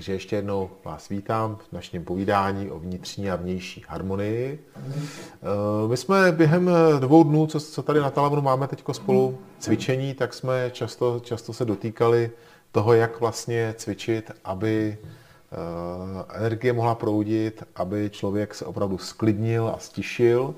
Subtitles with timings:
[0.00, 4.64] Takže ještě jednou vás vítám v našem povídání o vnitřní a vnější harmonii.
[4.76, 10.14] Eh, my jsme během dvou dnů, co, co tady na Talamonu máme teď spolu cvičení,
[10.14, 12.30] tak jsme často, často se dotýkali
[12.72, 19.78] toho, jak vlastně cvičit, aby eh, energie mohla proudit, aby člověk se opravdu sklidnil a
[19.78, 20.54] stišil.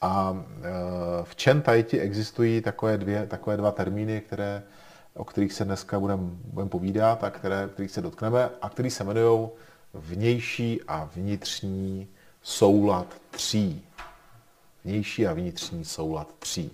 [0.00, 0.70] A eh,
[1.22, 4.62] v Chen Tai existují takové, dvě, takové dva termíny, které
[5.14, 9.04] o kterých se dneska budeme budem povídat a které, kterých se dotkneme a který se
[9.04, 9.48] jmenují
[9.94, 12.08] vnější a vnitřní
[12.42, 13.86] soulad tří.
[14.84, 16.70] Vnější a vnitřní soulad tří.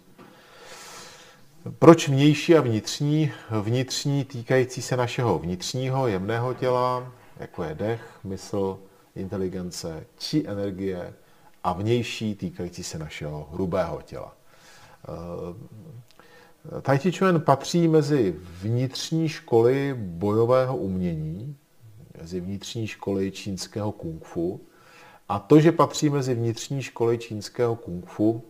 [1.79, 3.33] Proč vnější a vnitřní?
[3.63, 8.79] Vnitřní týkající se našeho vnitřního jemného těla, jako je dech, mysl,
[9.15, 11.15] inteligence, či energie
[11.65, 14.37] a vnější týkající se našeho hrubého těla.
[16.83, 21.57] Tai Chi Chuan patří mezi vnitřní školy bojového umění,
[22.21, 24.61] mezi vnitřní školy čínského kung fu.
[25.29, 28.43] A to, že patří mezi vnitřní školy čínského kung fu,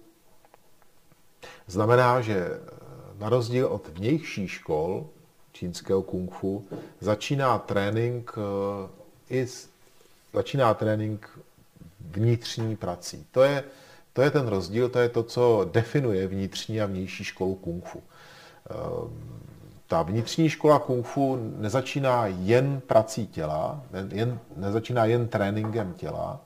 [1.66, 2.60] znamená, že
[3.18, 5.06] na rozdíl od vnější škol
[5.52, 6.64] čínského kung fu
[7.00, 8.32] začíná trénink
[9.30, 9.46] eh, i
[10.32, 11.38] začíná trénink
[12.00, 13.26] vnitřní prací.
[13.30, 13.64] To je
[14.16, 18.02] to je ten rozdíl, to je to, co definuje vnitřní a vnější školu kung fu.
[18.70, 19.10] Ehm,
[19.86, 26.40] ta vnitřní škola kung fu nezačíná jen prací těla, jen, nezačíná jen tréninkem těla,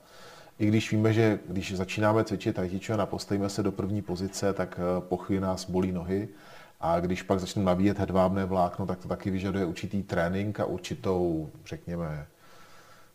[0.59, 4.79] i když víme, že když začínáme cvičit tai a postavíme se do první pozice, tak
[4.79, 6.27] eh, po chvíli nás bolí nohy.
[6.81, 11.49] A když pak začneme nabíjet hedvábné vlákno, tak to taky vyžaduje určitý trénink a určitou,
[11.65, 12.27] řekněme,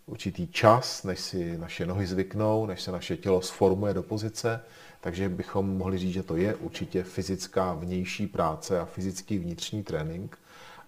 [0.06, 4.60] určitý čas, než si naše nohy zvyknou, než se naše tělo sformuje do pozice,
[5.00, 10.38] takže bychom mohli říct, že to je určitě fyzická vnější práce a fyzický vnitřní trénink.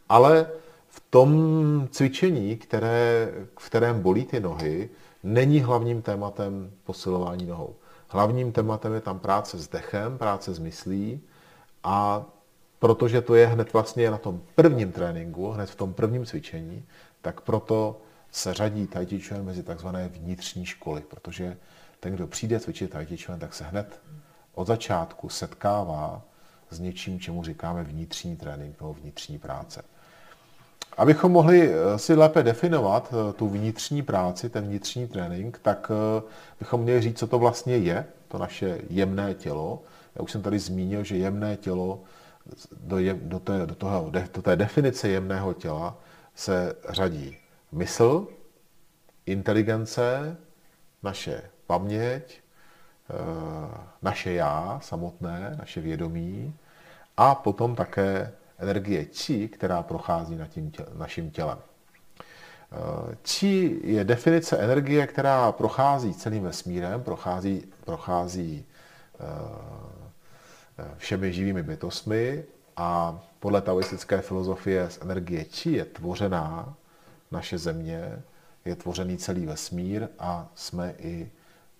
[0.08, 0.50] Ale
[0.88, 4.88] v tom cvičení, které, v kterém bolí ty nohy,
[5.22, 7.75] není hlavním tématem posilování nohou.
[8.08, 11.20] Hlavním tématem je tam práce s dechem, práce s myslí
[11.84, 12.25] a
[12.78, 16.84] protože to je hned vlastně na tom prvním tréninku, hned v tom prvním cvičení,
[17.22, 18.00] tak proto
[18.31, 19.06] se řadí Tai
[19.43, 21.56] mezi takzvané vnitřní školy, protože
[22.00, 23.06] ten, kdo přijde cvičit Tai
[23.39, 24.00] tak se hned
[24.55, 26.22] od začátku setkává
[26.71, 29.83] s něčím, čemu říkáme vnitřní trénink nebo vnitřní práce.
[30.97, 36.22] Abychom mohli eh, si lépe definovat eh, tu vnitřní práci, ten vnitřní trénink, tak eh,
[36.59, 39.83] bychom měli říct, co to vlastně je, to naše jemné tělo.
[40.15, 42.00] Já už jsem tady zmínil, že jemné tělo
[42.81, 45.97] do, je, do, té, do, toho, do té definice jemného těla
[46.34, 47.37] se řadí
[47.73, 48.27] mysl,
[49.27, 50.37] inteligence,
[51.03, 52.41] naše paměť,
[53.11, 53.15] eh,
[54.03, 56.55] naše já samotné, naše vědomí
[57.17, 61.59] a potom také energie či, která prochází nad tím tě, naším tělem.
[63.23, 68.65] Či eh, je definice energie, která prochází celým vesmírem, prochází, prochází
[69.21, 69.25] eh,
[70.97, 72.45] všemi živými bytostmi
[72.77, 76.75] a podle taoistické filozofie z energie či je tvořená
[77.31, 78.22] naše země,
[78.65, 81.31] je tvořený celý vesmír a jsme i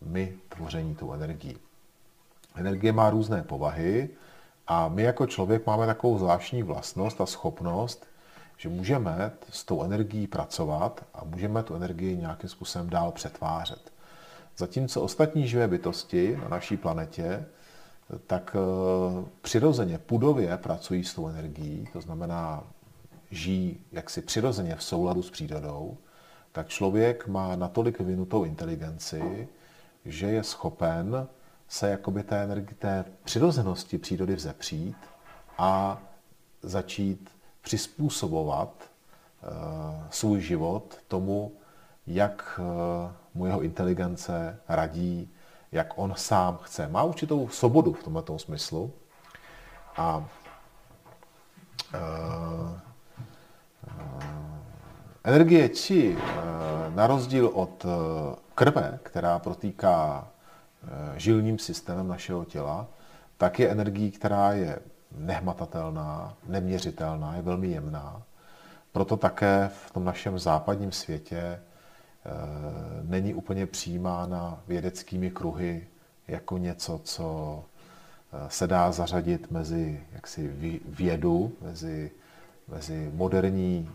[0.03, 1.57] my tvoření tou energií.
[2.55, 4.09] Energie má různé povahy
[4.67, 8.07] a my jako člověk máme takovou zvláštní vlastnost a schopnost,
[8.57, 13.93] že můžeme s tou energií pracovat a můžeme tu energii nějakým způsobem dál přetvářet.
[14.57, 17.47] Zatímco ostatní živé bytosti na naší planetě,
[18.27, 22.65] tak eh, přirozeně pudově pracují s tou energií, to znamená
[23.31, 25.97] žijí jaksi přirozeně v souladu s přírodou,
[26.53, 29.49] tak člověk má natolik vyvinutou inteligenci,
[30.05, 31.29] že je schopen
[31.69, 34.97] se jakoby té energie, té přirozenosti přírody vzepřít
[35.59, 35.99] a
[36.63, 37.31] začít
[37.61, 39.49] přizpůsobovat uh,
[40.11, 41.53] svůj život tomu,
[42.07, 42.65] jak uh,
[43.35, 45.31] mu jeho inteligence radí,
[45.73, 46.89] jak on sám chce.
[46.89, 48.93] Má určitou svobodu v tomto smyslu.
[49.97, 50.17] A
[51.95, 52.79] uh,
[55.25, 57.89] Energie či, eh, na rozdíl od eh,
[58.55, 60.29] krve, která protýká
[60.85, 62.87] eh, žilním systémem našeho těla,
[63.39, 64.79] tak je energií, která je
[65.17, 68.23] nehmatatelná, neměřitelná, je velmi jemná.
[68.93, 71.61] Proto také v tom našem západním světě
[73.03, 75.87] není úplně přijímána vědeckými kruhy
[76.29, 77.65] jako něco, co
[78.49, 80.49] se dá zařadit mezi jaksi
[80.89, 82.11] vědu, mezi,
[82.69, 83.91] mezi moderní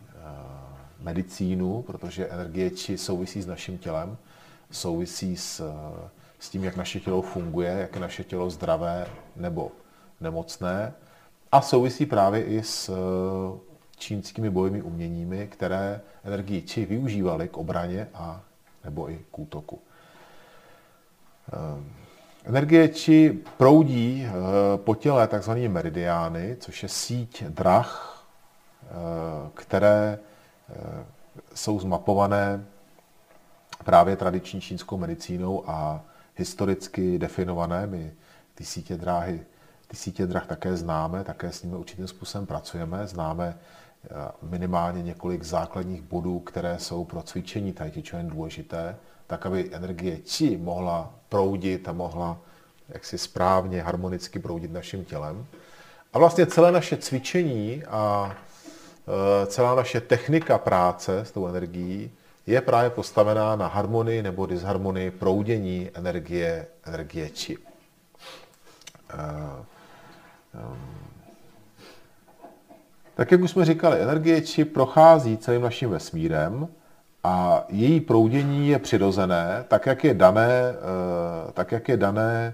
[1.03, 4.17] medicínu, protože energie či souvisí s naším tělem,
[4.71, 5.73] souvisí s,
[6.39, 9.71] s tím, jak naše tělo funguje, jak je naše tělo zdravé nebo
[10.21, 10.93] nemocné
[11.51, 12.91] a souvisí právě i s
[13.97, 18.41] čínskými bojovými uměními, které energii či využívaly k obraně a
[18.83, 19.79] nebo i k útoku.
[21.53, 21.93] Ehm,
[22.45, 24.31] energie či proudí eh,
[24.77, 25.51] po těle tzv.
[25.51, 28.25] meridiány, což je síť drah,
[28.83, 28.87] eh,
[29.53, 30.32] které eh,
[31.55, 32.65] jsou zmapované
[33.83, 36.01] právě tradiční čínskou medicínou a
[36.35, 37.87] historicky definované.
[37.87, 38.13] My
[38.55, 39.45] ty sítě dráhy,
[39.87, 43.07] ty sítě drah také známe, také s nimi určitým způsobem pracujeme.
[43.07, 43.57] Známe
[44.41, 48.95] minimálně několik základních bodů, které jsou pro cvičení Tai Chi důležité,
[49.27, 52.37] tak aby energie Qi mohla proudit a mohla
[52.89, 55.45] jaksi správně, harmonicky proudit naším tělem.
[56.13, 58.35] A vlastně celé naše cvičení a
[59.47, 62.11] celá naše technika práce s tou energií
[62.47, 67.57] je právě postavená na harmonii nebo disharmonii proudění energie, energie či.
[69.13, 69.65] E,
[73.15, 76.67] tak jak už jsme říkali, energie či prochází celým naším vesmírem
[77.23, 82.53] a její proudění je přirozené, tak jak je dané, eh, tak jak je dané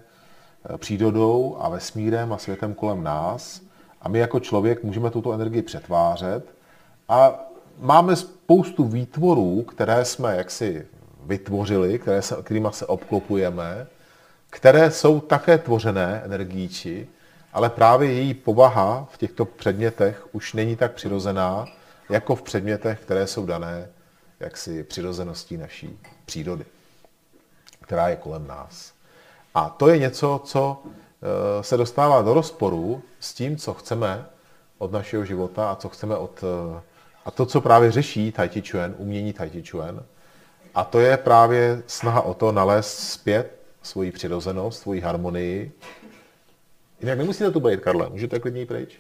[0.74, 3.62] eh, přírodou a vesmírem a světem kolem nás.
[4.02, 6.54] A my jako člověk můžeme tuto energii přetvářet.
[7.10, 7.40] A
[7.80, 10.88] máme spoustu výtvorů, které jsme jaksi
[11.24, 13.88] vytvořili, které se, kterými se obklopujeme,
[14.50, 17.08] které jsou také tvořené energií či,
[17.54, 21.66] ale právě její povaha v těchto předmětech už není tak přirozená,
[22.10, 23.90] jako v předmětech, které jsou dané
[24.40, 26.66] jaksi přirozeností naší přírody,
[27.82, 28.94] která je kolem nás.
[29.56, 30.84] A to je něco, co
[31.62, 34.26] se dostává do rozporu s tím, co chceme
[34.78, 36.44] od našeho života a co chceme od...
[36.78, 36.82] Eh,
[37.26, 40.04] a to, co právě řeší Tai Chi Chuan, umění Tai Chi Chuan,
[40.76, 45.72] a to je právě snaha o to nalézt zpět svoji přirozenost, svoji harmonii.
[47.00, 48.98] Jinak nemusíte tu být, Karle, můžete klidně pryč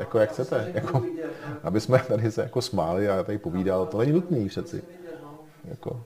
[0.00, 0.70] jako jak chcete.
[0.74, 1.02] Jako,
[1.62, 4.82] aby jsme tady se jako smáli a tady povídal, to není nutný přeci.
[5.64, 6.04] Jako.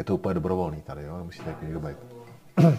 [0.00, 1.18] Je to úplně dobrovolný tady, jo?
[1.18, 1.96] nemusíte jako někdo být.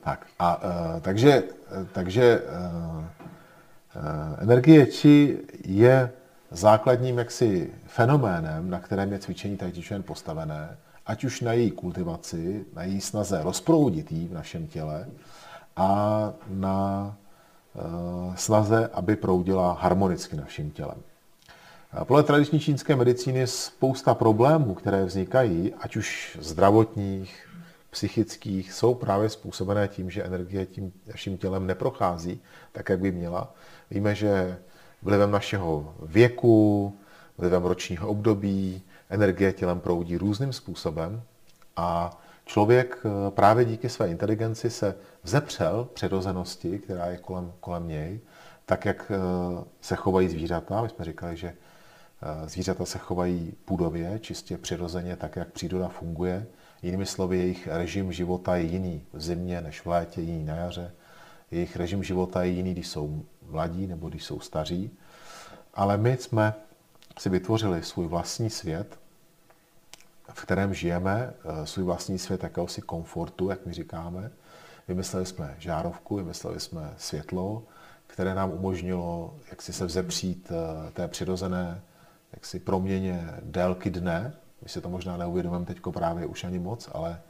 [0.00, 1.42] tak, a uh, takže,
[1.92, 3.04] takže uh, uh,
[4.38, 6.12] energie či je
[6.50, 10.76] základním jaksi fenoménem, na kterém je cvičení Tai postavené,
[11.06, 15.06] ať už na její kultivaci, na její snaze rozproudit jí v našem těle,
[15.76, 17.16] a na
[17.76, 21.02] eh, snaze, aby proudila harmonicky naším tělem.
[22.04, 27.48] Podle tradiční čínské medicíny spousta problémů, které vznikají, ať už zdravotních,
[27.90, 32.40] psychických, jsou právě způsobené tím, že energie tím naším tělem neprochází
[32.72, 33.54] tak, jak by měla.
[33.90, 34.58] Víme, že
[35.02, 36.96] vlivem našeho věku,
[37.38, 41.22] vlivem ročního období, energie tělem proudí různým způsobem
[41.76, 48.20] a člověk eh, právě díky své inteligenci se vzepřel přirozenosti, která je kolem, kolem něj,
[48.66, 50.82] tak jak eh, se chovají zvířata.
[50.82, 51.54] My jsme říkali, že
[52.46, 56.46] zvířata se chovají půdově, čistě přirozeně, tak jak příroda funguje.
[56.82, 60.92] Jinými slovy, jejich režim života je jiný v zimě než v létě, jiný na jaře.
[61.50, 64.90] Jejich režim života je jiný, když jsou mladí nebo když jsou staří.
[65.74, 66.54] Ale my jsme
[67.18, 68.98] si vytvořili svůj vlastní svět,
[70.32, 74.30] v kterém žijeme, eh, svůj vlastní svět jakéhosi komfortu, jak my říkáme.
[74.88, 77.62] Vymysleli jsme žárovku, vymysleli jsme světlo,
[78.06, 81.82] které nám umožnilo jak si se vzepřít eh, té přirozené
[82.32, 84.32] jak si proměně délky dne.
[84.62, 87.20] My si to možná neuvědomujeme teď právě už ani moc, ale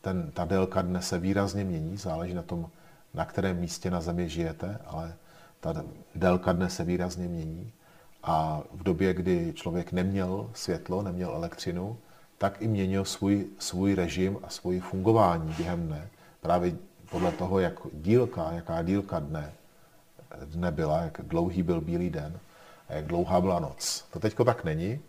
[0.00, 2.70] ten, ta délka dne se výrazně mění, záleží na tom,
[3.14, 5.14] na kterém místě na Zemi žijete, ale
[5.60, 7.72] ta délka dne se výrazně mění.
[8.22, 11.96] A v době, kdy člověk neměl světlo, neměl elektřinu,
[12.38, 16.08] tak i měnil svůj, svůj režim a svoji fungování během dne.
[16.40, 16.74] Právě
[17.10, 19.52] podle toho, jak dílka, jaká dílka dne,
[20.44, 22.40] dne byla, jak dlouhý byl bílý den
[22.94, 24.04] jak dlouhá byla noc.
[24.12, 25.00] To teďko tak není.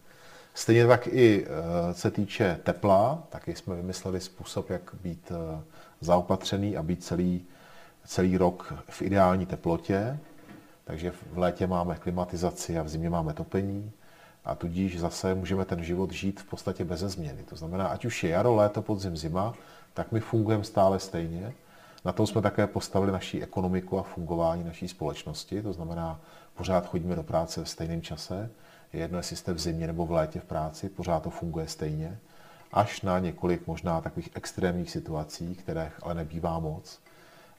[0.53, 5.61] Stejně tak i eh, se týče tepla, taky jsme vymysleli způsob, jak být eh,
[6.01, 7.45] zaopatřený a být celý,
[8.05, 10.19] celý rok v ideální teplotě.
[10.83, 13.91] Takže v létě máme klimatizaci a v zimě máme topení
[14.45, 17.43] a tudíž zase můžeme ten život žít v podstatě bez změny.
[17.43, 19.53] To znamená, ať už je jaro, léto, podzim, zima,
[19.93, 21.53] tak my fungujeme stále stejně.
[22.05, 26.19] Na tom jsme také postavili naší ekonomiku a fungování naší společnosti, to znamená,
[26.55, 28.49] pořád chodíme do práce v stejném čase,
[28.93, 32.19] je jedno, jestli jste v zimě nebo v létě v práci, pořád to funguje stejně,
[32.71, 36.99] až na několik možná takových extrémních situací, které ale nebývá moc.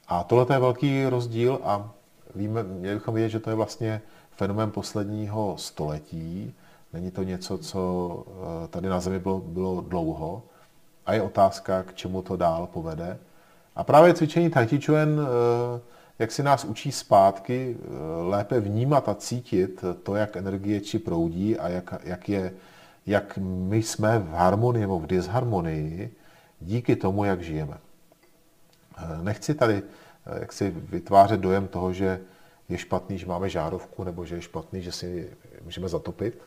[0.08, 1.90] A tohle je velký rozdíl a
[2.34, 6.54] víme, měli bychom vědět, že to je vlastně fenomén posledního století,
[6.94, 8.24] Není to něco, co
[8.64, 10.42] eh, tady na Zemi bylo, bylo dlouho
[11.06, 13.18] a je otázka, k čemu to dál povede.
[13.76, 15.80] A právě cvičení Tai Chi Chuan eh,
[16.18, 17.88] jak si nás učí zpátky eh,
[18.22, 22.52] lépe vnímat a cítit to, jak energie či proudí a jak, jak, je,
[23.06, 26.14] jak my jsme v harmonii nebo v disharmonii
[26.60, 27.78] díky tomu, jak žijeme.
[28.98, 29.82] Eh, nechci tady
[30.26, 32.20] eh, jak si vytvářet dojem toho, že
[32.68, 35.30] je špatný, že máme žárovku, nebo že je špatný, že si
[35.64, 36.42] můžeme zatopit.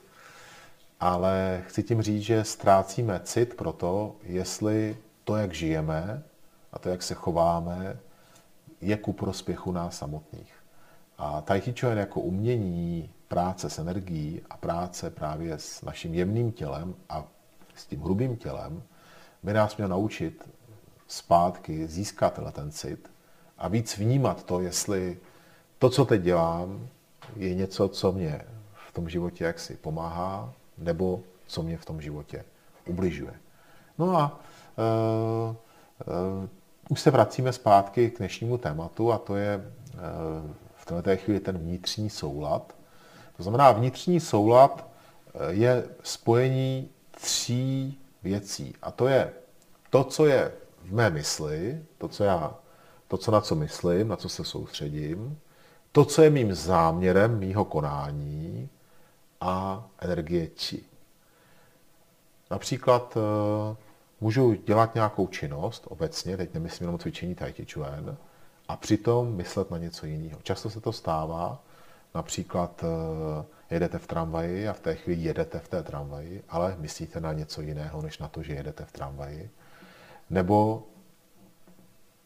[1.00, 6.24] Ale chci tím říct, že ztrácíme cit pro to, jestli to, jak žijeme
[6.74, 7.98] a to, jak se chováme,
[8.82, 10.54] je ku prospěchu nás samotných.
[11.18, 16.52] A Tai Chi Chuan jako umění práce s energií a práce právě s naším jemným
[16.52, 17.26] tělem a
[17.76, 18.84] s tím hrubým tělem
[19.44, 20.50] by nás měl naučit
[21.08, 23.12] zpátky získat ten cit
[23.58, 25.18] a víc vnímat to, jestli
[25.80, 26.88] to, co teď dělám,
[27.36, 28.42] je něco, co mě
[28.88, 32.46] v tom životě jaksi pomáhá, nebo co mě v tom životě
[32.88, 33.34] ubližuje.
[33.98, 34.40] No a
[34.78, 35.56] uh,
[36.08, 36.48] uh,
[36.90, 41.58] už se vracíme zpátky k dnešnímu tématu a to je uh, v této chvíli ten
[41.58, 42.76] vnitřní soulad.
[43.38, 44.88] To znamená, vnitřní soulad
[45.50, 48.74] je spojení tří věcí.
[48.82, 49.34] A to je
[49.90, 50.52] to, co je
[50.84, 52.56] v mé mysli, to, co já,
[53.08, 55.40] to, co na co myslím, na co se soustředím,
[55.92, 58.70] to, co je mým záměrem mýho konání
[59.42, 60.84] a energie či.
[62.52, 63.76] Například eh,
[64.22, 68.18] můžu dělat nějakou činnost obecně, teď nemyslím jenom cvičení Tai Chi Chuan,
[68.68, 70.40] a přitom myslet na něco jiného.
[70.44, 71.64] Často se to stává,
[72.16, 77.22] například eh, jedete v tramvaji a v té chvíli jedete v té tramvaji, ale myslíte
[77.22, 79.50] na něco jiného, než na to, že jedete v tramvaji.
[80.30, 80.88] Nebo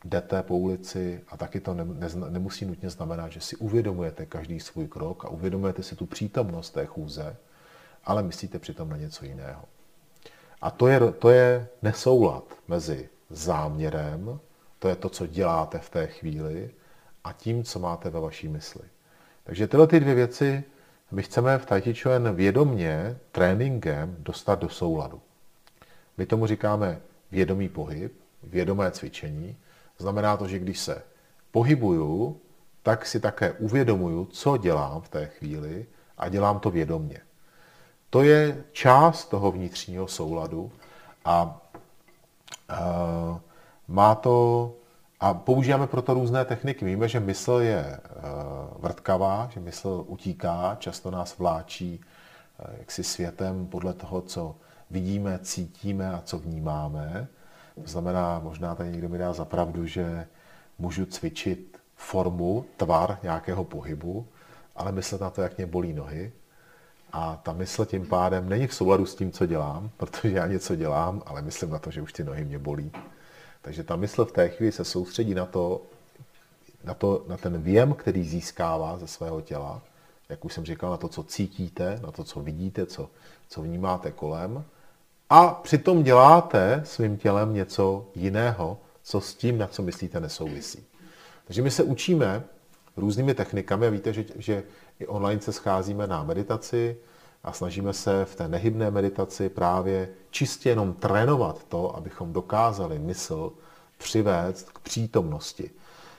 [0.06, 4.60] jdete po ulici a taky to ne, ne, nemusí nutně znamenat, že si uvědomujete každý
[4.60, 7.36] svůj krok a uvědomujete si tu přítomnost té chůze,
[8.04, 9.64] ale myslíte přitom na něco jiného.
[10.62, 14.40] A to je, to je nesoulad mezi záměrem,
[14.80, 16.72] to je to, co děláte v té chvíli,
[17.24, 18.84] a tím, co máte ve vaší mysli.
[19.44, 20.64] Takže tyhle ty dvě věci
[21.12, 21.94] my chceme v Tai Chi
[22.34, 25.22] vědomně tréninkem dostat do souladu.
[26.18, 27.02] My tomu říkáme
[27.32, 28.14] vědomý pohyb,
[28.44, 29.58] vědomé cvičení.
[29.98, 31.04] Znamená to, že když se
[31.52, 32.42] pohybuju,
[32.84, 35.86] tak si také uvědomuju, co dělám v té chvíli
[36.18, 37.20] a dělám to vědomně.
[38.12, 40.72] To je část toho vnitřního souladu
[41.26, 41.62] a
[42.72, 43.38] uh,
[43.88, 44.74] má to
[45.20, 46.86] a používáme proto různé techniky.
[46.86, 48.22] Víme, že mysl je uh,
[48.84, 54.56] vrtkavá, že mysl utíká, často nás vláčí uh, jaksi světem podle toho, co
[54.90, 57.28] vidíme, cítíme a co vnímáme.
[57.76, 60.28] To znamená, možná tady někdo mi dá zapravdu, že
[60.80, 64.28] můžu cvičit formu, tvar nějakého pohybu,
[64.76, 66.32] ale myslet na to, jak mě bolí nohy.
[67.12, 70.76] A ta mysl tím pádem není v souladu s tím, co dělám, protože já něco
[70.76, 72.92] dělám, ale myslím na to, že už ty nohy mě bolí.
[73.62, 75.82] Takže ta mysl v té chvíli se soustředí na to,
[76.84, 79.82] na, to, na ten věm, který získává ze svého těla,
[80.30, 83.10] jak už jsem říkal, na to, co cítíte, na to, co vidíte, co,
[83.50, 84.64] co vnímáte kolem
[85.34, 90.86] a přitom děláte svým tělem něco jiného, co s tím, na co myslíte, nesouvisí.
[91.46, 92.44] Takže my se učíme
[92.98, 94.64] různými technikami a víte, že, že
[95.00, 96.98] i online se scházíme na meditaci
[97.44, 103.52] a snažíme se v té nehybné meditaci právě čistě jenom trénovat to, abychom dokázali mysl
[103.98, 105.72] přivést k přítomnosti.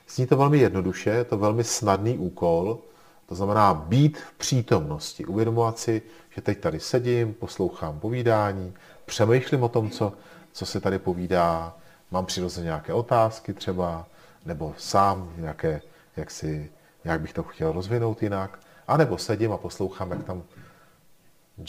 [0.09, 2.79] Zní to velmi jednoduše, je to velmi snadný úkol,
[3.27, 8.75] to znamená být v přítomnosti, uvědomovat si, že teď tady sedím, poslouchám povídání,
[9.05, 10.13] přemýšlím o tom, co,
[10.53, 11.77] co se tady povídá,
[12.11, 14.07] mám přirozeně nějaké otázky třeba,
[14.47, 15.83] nebo sám nějaké,
[16.17, 16.73] jak, si,
[17.05, 20.43] jak bych to chtěl rozvinout jinak, anebo sedím a poslouchám, jak tam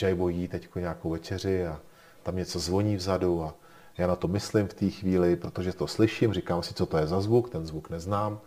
[0.02, 1.80] Jaybo jí teď nějakou večeři a
[2.24, 3.54] tam něco zvoní vzadu a
[3.98, 7.08] já na to myslím v té chvíli, protože to slyším, říkám si, co to je
[7.08, 8.40] za zvuk, ten zvuk neznám.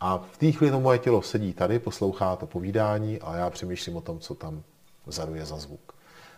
[0.00, 3.96] A v té chvíli to moje tělo sedí tady, poslouchá to povídání a já přemýšlím
[3.96, 4.62] o tom, co tam
[5.06, 5.94] vzadu je za zvuk.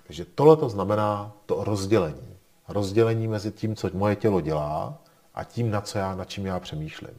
[0.06, 2.36] Takže tohle to znamená to rozdělení.
[2.68, 4.98] Rozdělení mezi tím, co moje tělo dělá
[5.34, 7.18] a tím, na, co já, na čím já přemýšlím.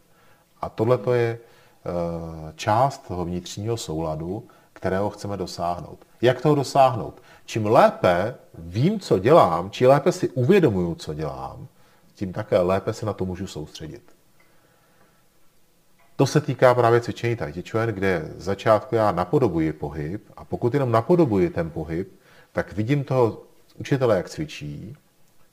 [0.62, 1.40] A tohle to je
[2.56, 6.00] část toho vnitřního souladu, kterého chceme dosáhnout.
[6.22, 7.22] Jak toho dosáhnout?
[7.46, 11.68] Čím lépe vím, co dělám, čím lépe si uvědomuju, co dělám,
[12.16, 14.02] tím také lépe se na to můžu soustředit.
[16.16, 21.50] To se týká právě cvičení Tai kde začátku já napodobuji pohyb a pokud jenom napodobuji
[21.50, 22.20] ten pohyb,
[22.54, 23.42] tak vidím toho
[23.76, 24.98] učitele, jak cvičí,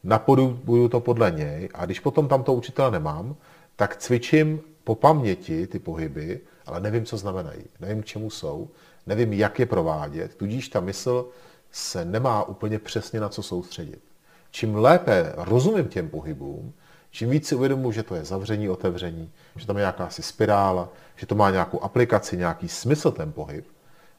[0.05, 3.37] napodobuju to podle něj a když potom tam toho učitele nemám,
[3.77, 8.69] tak cvičím po paměti ty pohyby, ale nevím, co znamenají, nevím, k čemu jsou,
[9.07, 11.29] nevím, jak je provádět, tudíž ta mysl
[11.73, 14.03] se nemá úplně přesně na co soustředit.
[14.51, 16.73] Čím lépe rozumím těm pohybům,
[17.15, 20.89] Čím víc si uvědomuji, že to je zavření, otevření, že tam je nějaká asi spirála,
[21.17, 23.67] že to má nějakou aplikaci, nějaký smysl ten pohyb,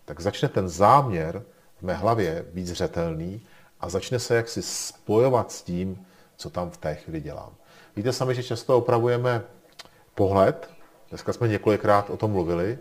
[0.05, 1.43] tak začne ten záměr
[1.79, 3.41] v mé hlavě být zřetelný
[3.79, 6.05] a začne se jaksi spojovat s tím,
[6.37, 7.51] co tam v té chvíli dělám.
[7.95, 9.43] Víte sami, že často opravujeme
[10.15, 10.69] pohled.
[11.09, 12.77] Dneska jsme několikrát o tom mluvili.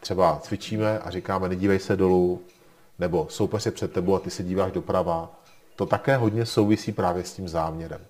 [0.00, 2.42] Třeba cvičíme a říkáme, nedívej se dolů,
[2.98, 5.30] nebo soupeř je před tebou a ty se díváš doprava.
[5.76, 8.00] To také hodně souvisí právě s tím záměrem.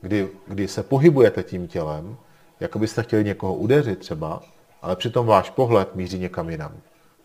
[0.00, 2.16] Kdy, kdy se pohybujete tím tělem,
[2.60, 4.42] jako byste chtěli někoho udeřit třeba,
[4.82, 6.72] ale přitom váš pohled míří někam jinam.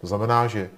[0.02, 0.70] To znamená, že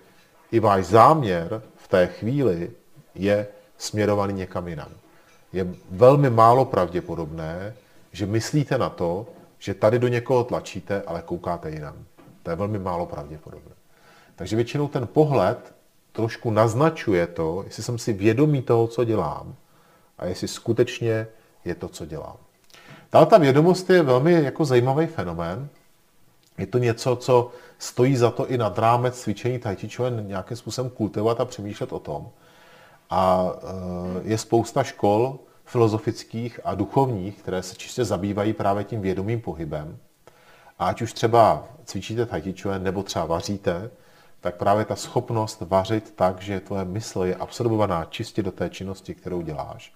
[0.52, 2.72] i váš záměr v té chvíli
[3.16, 4.92] je směrovaný někam jinam.
[5.54, 7.74] Je velmi málo pravděpodobné,
[8.12, 9.28] že myslíte na to,
[9.60, 11.96] že tady do někoho tlačíte, ale koukáte jinam.
[12.44, 13.72] To je velmi málo pravděpodobné.
[14.36, 15.74] Takže většinou ten pohled
[16.12, 19.56] trošku naznačuje to, jestli jsem si vědomý toho, co dělám
[20.18, 21.28] a jestli skutečně
[21.66, 22.38] je to, co dělám.
[23.10, 25.70] Tahle ta vědomost je velmi jako zajímavý fenomén.
[26.58, 29.78] Je to něco, co stojí za to i nad rámec cvičení tai
[30.22, 32.30] nějakým způsobem kultivovat a přemýšlet o tom.
[33.10, 39.42] A e, je spousta škol filozofických a duchovních, které se čistě zabývají právě tím vědomým
[39.42, 39.98] pohybem.
[40.80, 43.90] A ať už třeba cvičíte tai nebo třeba vaříte,
[44.42, 49.16] tak právě ta schopnost vařit tak, že tvoje mysl je absorbovaná čistě do té činnosti,
[49.16, 49.94] kterou děláš,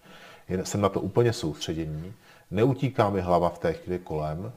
[0.64, 2.14] jsem na to úplně soustředění,
[2.52, 4.52] neutíká mi hlava v té chvíli kolem,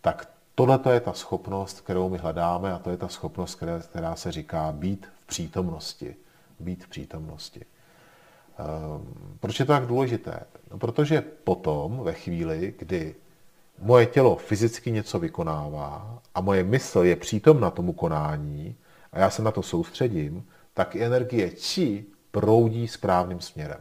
[0.00, 4.32] tak tohle je ta schopnost, kterou my hledáme a to je ta schopnost, která se
[4.32, 6.16] říká být v přítomnosti.
[6.60, 7.64] Být v přítomnosti.
[8.58, 10.40] Um, proč je to tak důležité?
[10.70, 13.14] No, protože potom, ve chvíli, kdy
[13.78, 18.76] moje tělo fyzicky něco vykonává a moje mysl je přítomna tomu konání
[19.12, 23.80] a já se na to soustředím, tak energie či proudí správným směrem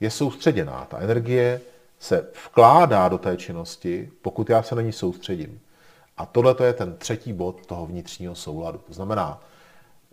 [0.00, 0.86] je soustředěná.
[0.90, 1.60] Ta energie
[1.98, 5.60] se vkládá do té činnosti, pokud já se na ní soustředím.
[6.16, 8.78] A tohle je ten třetí bod toho vnitřního souladu.
[8.78, 9.42] To znamená,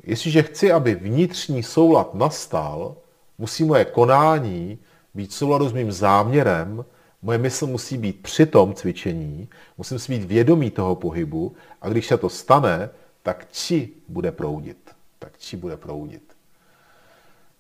[0.04, 2.96] jestliže chci, aby vnitřní soulad nastal,
[3.38, 4.80] musí moje konání
[5.14, 6.86] být v souladu s mým záměrem,
[7.22, 12.08] moje mysl musí být při tom cvičení, musím si být vědomý toho pohybu a když
[12.08, 12.90] se to stane,
[13.24, 14.78] tak či bude proudit.
[15.20, 16.24] Tak či bude proudit.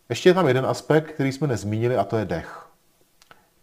[0.09, 2.65] Ještě je tam jeden aspekt, který jsme nezmínili, a to je dech.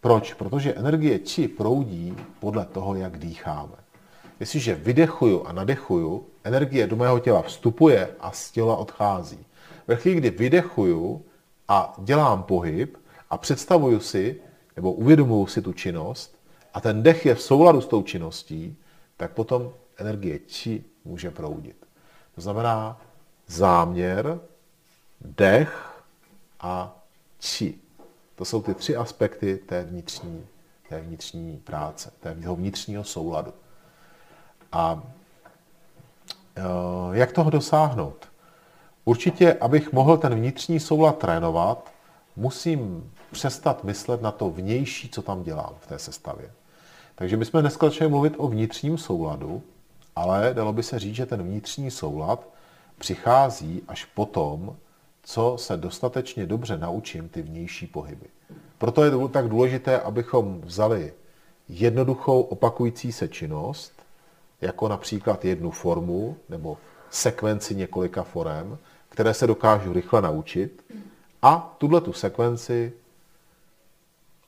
[0.01, 0.33] Proč?
[0.33, 3.75] Protože energie či proudí podle toho, jak dýcháme.
[4.39, 9.45] Jestliže vydechuju a nadechuju, energie do mého těla vstupuje a z těla odchází.
[9.87, 11.21] Ve chvíli, kdy vydechuju
[11.71, 12.97] a dělám pohyb
[13.29, 14.41] a představuju si,
[14.75, 16.39] nebo uvědomuju si tu činnost,
[16.73, 18.77] a ten dech je v souladu s tou činností,
[19.17, 21.85] tak potom energie či může proudit.
[22.35, 23.01] To znamená
[23.47, 24.39] záměr,
[25.21, 26.03] dech
[26.59, 27.03] a
[27.39, 27.73] či.
[28.35, 30.47] To jsou ty tři aspekty té vnitřní,
[30.89, 32.11] té vnitřní práce,
[32.43, 33.53] toho vnitřního souladu.
[34.71, 35.03] A
[36.55, 36.61] eh,
[37.11, 38.30] jak toho dosáhnout?
[39.05, 41.91] Určitě, abych mohl ten vnitřní soulad trénovat,
[42.35, 46.51] musím přestat myslet na to vnější, co tam dělám v té sestavě.
[47.15, 49.61] Takže my jsme dneska začali mluvit o vnitřním souladu,
[50.15, 52.47] ale dalo by se říct, že ten vnitřní soulad
[52.97, 54.75] přichází až potom,
[55.23, 58.25] co se dostatečně dobře naučím ty vnější pohyby.
[58.77, 61.13] Proto je tak důležité, abychom vzali
[61.69, 63.93] jednoduchou opakující se činnost,
[64.61, 66.77] jako například jednu formu nebo
[67.09, 68.77] sekvenci několika forem,
[69.11, 70.85] které se dokážu rychle naučit
[71.41, 72.93] a tuhle tu sekvenci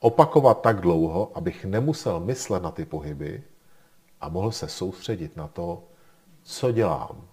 [0.00, 3.42] opakovat tak dlouho, abych nemusel myslet na ty pohyby
[4.20, 5.82] a mohl se soustředit na to,
[6.42, 7.28] co dělám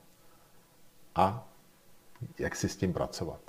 [1.16, 1.48] a
[2.40, 3.40] jak si s tím pracovat.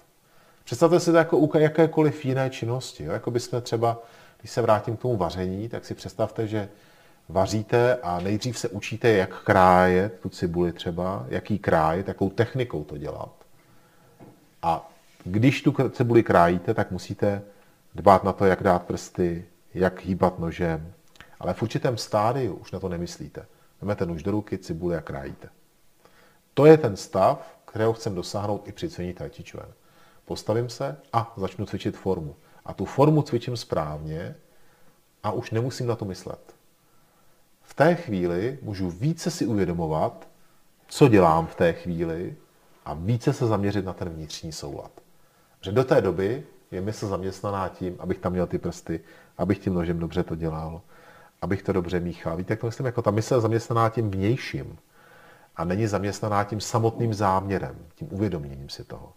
[0.64, 3.04] Představte si to jako u jakékoliv jiné činnosti.
[3.04, 3.12] Jo?
[3.12, 4.02] Jako bychom třeba,
[4.40, 6.68] když se vrátím k tomu vaření, tak si představte, že
[7.28, 12.98] vaříte a nejdřív se učíte, jak krájet tu cibuli třeba, jaký krájet, jakou technikou to
[12.98, 13.41] dělat.
[14.62, 14.90] A
[15.24, 17.42] když tu cibuli krájíte, tak musíte
[17.94, 19.44] dbát na to, jak dát prsty,
[19.74, 20.92] jak hýbat nožem.
[21.40, 23.46] Ale v určitém stádiu už na to nemyslíte.
[23.80, 25.48] Vezmete nůž do ruky, cibuli a krájíte.
[26.54, 29.30] To je ten stav, kterého chcem dosáhnout i při cvičení tai.
[30.24, 32.36] Postavím se a začnu cvičit formu.
[32.64, 34.34] A tu formu cvičím správně
[35.22, 36.54] a už nemusím na to myslet.
[37.62, 40.28] V té chvíli můžu více si uvědomovat,
[40.88, 42.36] co dělám v té chvíli
[42.84, 44.90] a více se zaměřit na ten vnitřní soulad.
[45.60, 49.00] Že do té doby je mysl zaměstnaná tím, abych tam měl ty prsty,
[49.38, 50.80] abych tím nožem dobře to dělal,
[51.42, 52.36] abych to dobře míchal.
[52.36, 52.86] Víte, jak to myslím?
[52.86, 54.78] Jako ta mysl je zaměstnaná tím vnějším
[55.56, 59.12] a není zaměstnaná tím samotným záměrem, tím uvědoměním si toho.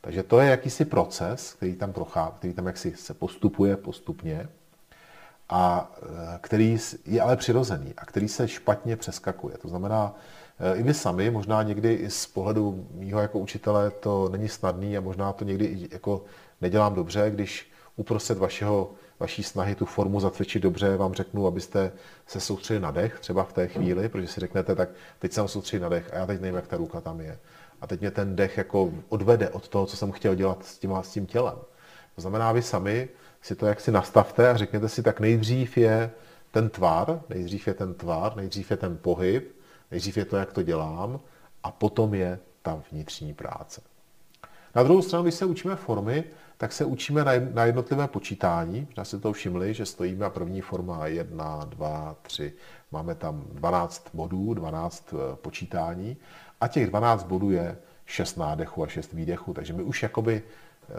[0.00, 4.48] Takže to je jakýsi proces, který tam prochází, který tam jaksi se postupuje postupně.
[5.52, 5.90] a
[6.40, 9.58] který je ale přirozený a který se špatně přeskakuje.
[9.58, 10.14] To znamená,
[10.74, 15.00] i vy sami, možná někdy i z pohledu mýho jako učitele to není snadný a
[15.00, 16.24] možná to někdy i jako
[16.60, 21.92] nedělám dobře, když uprostřed vašeho, vaší snahy tu formu zacvičit dobře vám řeknu, abyste
[22.26, 24.88] se soustředili na dech, třeba v té chvíli, protože si řeknete, tak
[25.18, 27.38] teď jsem soustředil na dech a já teď nevím, jak ta ruka tam je.
[27.80, 30.92] A teď mě ten dech jako odvede od toho, co jsem chtěl dělat s tím,
[31.02, 31.56] s tím tělem.
[32.14, 33.08] To znamená, vy sami
[33.42, 36.10] si to jaksi nastavte a řekněte si, tak nejdřív je
[36.50, 39.56] ten tvar, nejdřív je ten tvar, nejdřív je ten pohyb,
[39.92, 41.20] nejdřív je to, jak to dělám,
[41.62, 43.80] a potom je ta vnitřní práce.
[44.74, 46.24] Na druhou stranu, když se učíme formy,
[46.56, 48.80] tak se učíme na jednotlivé počítání.
[48.86, 52.52] Možná si to všimli, že stojíme a první forma 1, 2, 3.
[52.92, 56.16] Máme tam 12 bodů, 12 eh, počítání
[56.60, 59.54] a těch 12 bodů je 6 nádechů a 6 výdechů.
[59.54, 60.92] Takže my už jakoby eh,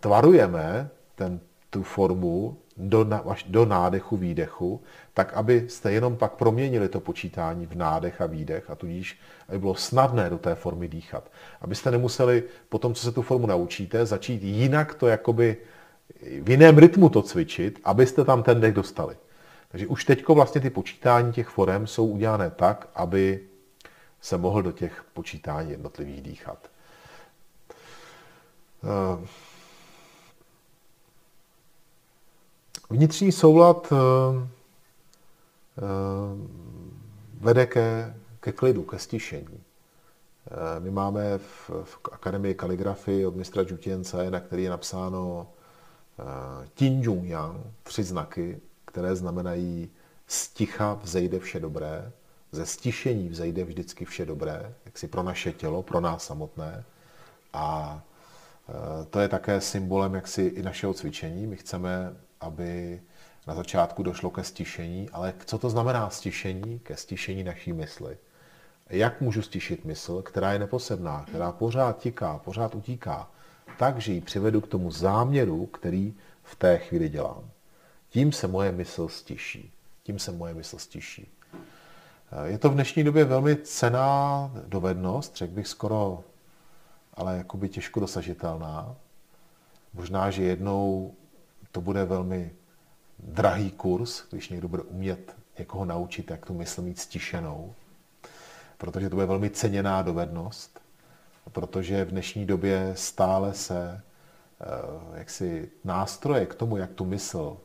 [0.00, 1.40] tvarujeme ten,
[1.70, 3.06] tu formu do,
[3.48, 4.80] do nádechu, výdechu,
[5.14, 9.74] tak abyste jenom pak proměnili to počítání v nádech a výdech a tudíž, aby bylo
[9.74, 11.30] snadné do té formy dýchat.
[11.60, 15.56] Abyste nemuseli po tom, co se tu formu naučíte, začít jinak to jakoby
[16.42, 19.16] v jiném rytmu to cvičit, abyste tam ten dech dostali.
[19.68, 23.40] Takže už teďko vlastně ty počítání těch forem jsou udělané tak, aby
[24.20, 26.70] se mohl do těch počítání jednotlivých dýchat.
[28.82, 29.26] Uh,
[32.90, 33.96] Vnitřní soulad eh,
[35.78, 35.82] eh,
[37.40, 39.60] vede ke, ke klidu, ke stišení.
[40.50, 45.46] Eh, my máme v, v Akademii kaligrafii od mistra Jutience, na který je napsáno
[46.74, 49.90] Tin Jung Yang, tři znaky, které znamenají
[50.26, 52.12] sticha vzejde vše dobré,
[52.52, 56.84] ze stišení vzejde vždycky vše dobré, jak si pro naše tělo, pro nás samotné.
[57.52, 58.00] A
[59.10, 61.46] to je také symbolem jaksi i našeho cvičení.
[61.46, 63.02] My chceme aby
[63.46, 66.78] na začátku došlo ke stišení, ale co to znamená stišení?
[66.78, 68.18] Ke stišení naší mysli.
[68.90, 73.30] Jak můžu stišit mysl, která je neposebná, která pořád tiká, pořád utíká,
[73.78, 77.50] takže ji přivedu k tomu záměru, který v té chvíli dělám.
[78.08, 79.72] Tím se moje mysl stiší.
[80.02, 81.28] Tím se moje mysl stiší.
[82.44, 86.24] Je to v dnešní době velmi cená dovednost, řekl bych skoro,
[87.14, 88.96] ale jakoby těžko dosažitelná.
[89.94, 91.14] Možná, že jednou
[91.72, 92.52] to bude velmi
[93.18, 97.74] drahý kurz, když někdo bude umět někoho naučit, jak tu mysl mít stišenou,
[98.78, 100.80] protože to bude velmi ceněná dovednost,
[101.52, 104.00] protože v dnešní době stále se
[104.60, 107.56] eh, jaksi nástroje k tomu, jak tu mysl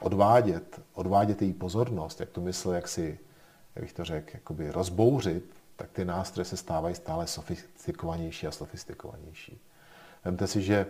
[0.00, 3.18] odvádět, odvádět její pozornost, jak tu mysl, jak si,
[3.74, 9.60] jak bych to řekl, jakoby rozbouřit, tak ty nástroje se stávají stále sofistikovanější a sofistikovanější.
[10.24, 10.86] Vemte si, že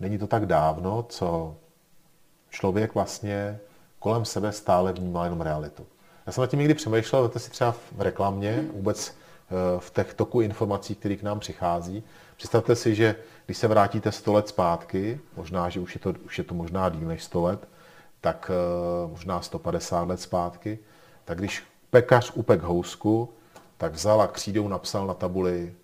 [0.00, 1.56] není to tak dávno, co
[2.50, 3.58] člověk vlastně
[3.98, 5.86] kolem sebe stále vnímá jenom realitu.
[6.26, 10.14] Já jsem nad tím někdy přemýšlel, to si třeba v reklamě, vůbec eh, v těch
[10.14, 12.02] toku informací, které k nám přichází.
[12.36, 16.38] Představte si, že když se vrátíte 100 let zpátky, možná, že už je to, už
[16.38, 17.68] je to možná díl než 100 let,
[18.20, 20.78] tak eh, možná 150 let zpátky,
[21.24, 23.28] tak když pekař upek housku,
[23.76, 25.74] tak vzal a křídou napsal na tabuli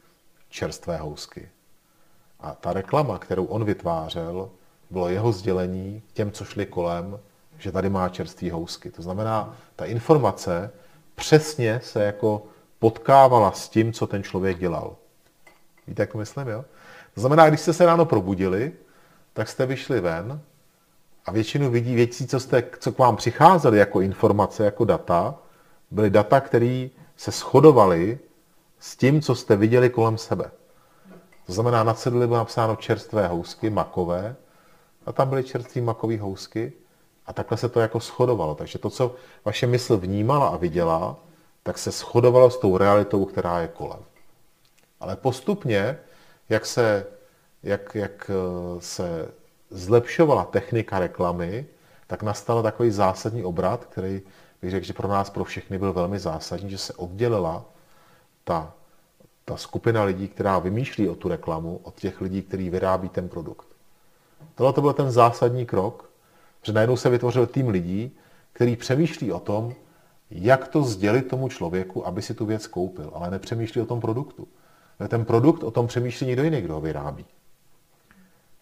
[0.48, 1.48] čerstvé housky.
[2.40, 4.50] A ta reklama, kterou on vytvářel,
[4.92, 7.18] bylo jeho sdělení těm, co šli kolem,
[7.58, 8.90] že tady má čerstvý housky.
[8.90, 10.70] To znamená, ta informace
[11.14, 12.42] přesně se jako
[12.78, 14.96] potkávala s tím, co ten člověk dělal.
[15.86, 16.64] Víte, jak myslím, jo?
[17.14, 18.72] To znamená, když jste se ráno probudili,
[19.32, 20.40] tak jste vyšli ven
[21.26, 25.34] a většinu vidí věcí, co, jste, co k vám přicházely jako informace, jako data,
[25.90, 28.18] byly data, které se shodovaly
[28.78, 30.50] s tím, co jste viděli kolem sebe.
[31.46, 34.36] To znamená, na ceduli bylo napsáno čerstvé housky, makové,
[35.06, 36.72] a tam byly čerství makový housky
[37.26, 38.54] a takhle se to jako shodovalo.
[38.54, 41.16] Takže to, co vaše mysl vnímala a viděla,
[41.62, 44.00] tak se shodovalo s tou realitou, která je kolem.
[45.00, 45.98] Ale postupně,
[46.48, 47.06] jak se,
[47.62, 49.28] jak, jak eh, se
[49.70, 51.66] zlepšovala technika reklamy,
[52.06, 54.22] tak nastal takový zásadní obrat, který
[54.62, 57.64] bych řekl, že pro nás, pro všechny byl velmi zásadní, že se oddělila
[58.44, 58.74] ta,
[59.44, 63.71] ta skupina lidí, která vymýšlí o tu reklamu, od těch lidí, kteří vyrábí ten produkt.
[64.54, 66.10] Tohle to byl ten zásadní krok,
[66.62, 68.16] že najednou se vytvořil tým lidí,
[68.52, 69.74] který přemýšlí o tom,
[70.30, 74.48] jak to sdělit tomu člověku, aby si tu věc koupil, ale nepřemýšlí o tom produktu.
[75.08, 77.24] Ten produkt o tom přemýšlí někdo jiný, kdo ho vyrábí.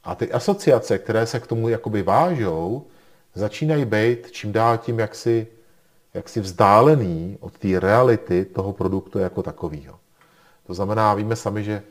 [0.04, 2.86] A ty asociace, které se k tomu jakoby vážou,
[3.34, 5.46] začínají být čím dál tím jaksi,
[6.14, 9.98] jaksi vzdálený od té reality toho produktu jako takového.
[10.66, 11.82] To znamená, víme sami, že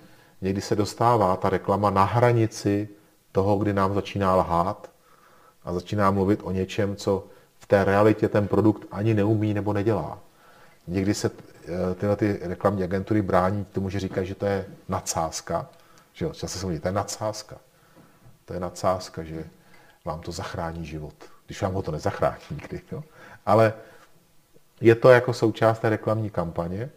[0.41, 2.89] někdy se dostává ta reklama na hranici
[3.31, 4.91] toho, kdy nám začíná lhát
[5.63, 7.27] a začíná mluvit o něčem, co
[7.59, 10.19] v té realitě ten produkt ani neumí nebo nedělá.
[10.87, 15.69] Někdy se eh, tyhle ty reklamní agentury brání tomu, že říkají, že to je nadsázka.
[16.13, 17.57] Že jo, často se mluví, to je nadsázka.
[18.45, 19.45] To je nadsázka, že
[20.05, 21.13] vám to zachrání život.
[21.45, 22.81] Když vám ho to nezachrání nikdy.
[22.91, 23.03] Jo?
[23.45, 23.73] Ale
[24.81, 26.89] je to jako součást té reklamní kampaně.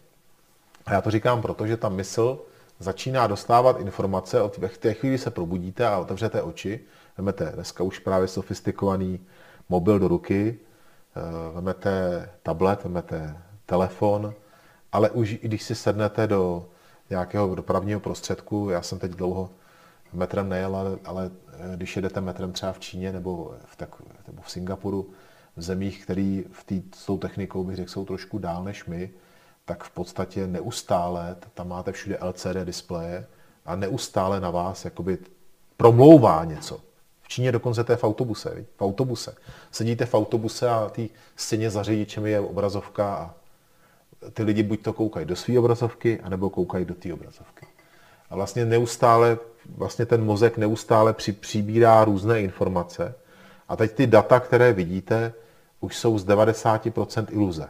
[0.86, 2.40] A já to říkám proto, že ta mysl
[2.82, 6.80] začíná dostávat informace, od v té chvíli se probudíte a otevřete oči,
[7.18, 9.20] vemete dneska už právě sofistikovaný
[9.68, 10.58] mobil do ruky,
[11.16, 14.34] eh, vemete tablet, vemete telefon,
[14.92, 16.68] ale už i když si sednete do
[17.10, 19.50] nějakého dopravního prostředku, já jsem teď dlouho
[20.12, 24.42] metrem nejel, ale, ale eh, když jedete metrem třeba v Číně nebo v, tak, nebo
[24.42, 25.10] v Singapuru,
[25.56, 29.10] v zemích, které v tý, s tou technikou bych řekl, jsou trošku dál než my,
[29.64, 33.27] tak v podstatě neustále, tam máte všude LCD displeje
[33.66, 35.18] a neustále na vás jakoby
[35.77, 36.81] promlouvá něco.
[37.22, 38.55] V Číně dokonce to je v autobuse.
[38.55, 38.66] Víc?
[38.77, 39.35] V autobuse.
[39.70, 41.03] Sedíte v autobuse a té
[41.37, 43.35] stěně za řidičem je obrazovka a
[44.31, 47.66] ty lidi buď to koukají do své obrazovky, anebo koukají do té obrazovky.
[48.31, 49.38] A vlastně neustále,
[49.77, 53.14] vlastně ten mozek neustále při, přibírá různé informace.
[53.68, 55.33] A teď ty data, které vidíte,
[55.81, 57.68] už jsou z 90% iluze.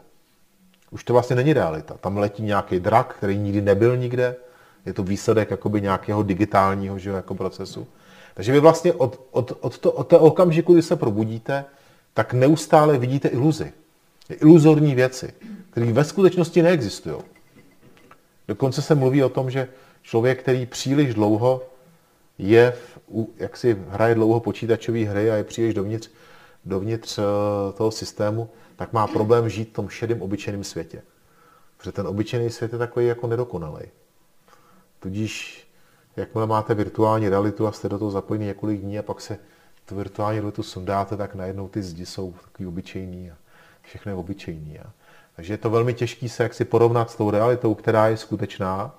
[0.93, 1.95] Už to vlastně není realita.
[1.95, 4.37] Tam letí nějaký drak, který nikdy nebyl nikde.
[4.87, 7.87] Je to výsledek jakoby nějakého digitálního že, jako procesu.
[8.35, 11.65] Takže vy vlastně od, od, od, to, od té okamžiku, kdy se probudíte,
[12.15, 13.73] tak neustále vidíte iluzi.
[14.29, 15.35] Iluzorní věci,
[15.71, 17.17] které ve skutečnosti neexistují.
[18.49, 19.69] Dokonce se mluví o tom, že
[20.03, 21.63] člověk, který příliš dlouho
[22.39, 22.99] je, v,
[23.37, 26.11] jak si hraje dlouho počítačové hry a je příliš dovnitř,
[26.65, 27.23] dovnitř eh,
[27.73, 31.03] toho systému, tak má problém žít v tom šedém obyčejném světě.
[31.77, 33.85] Protože ten obyčejný svět je takový jako nedokonalý.
[35.01, 35.67] Tudíž,
[36.17, 39.39] jakmile máte virtuální realitu a jste do toho zapojení několik dní a pak se
[39.85, 43.37] tu virtuální realitu sundáte, tak najednou ty zdi jsou takový obyčejný a
[43.83, 44.79] všechno je obyčejný.
[44.79, 44.93] A,
[45.37, 48.95] takže je to velmi těžké se jaksi porovnat s tou realitou, která je skutečná,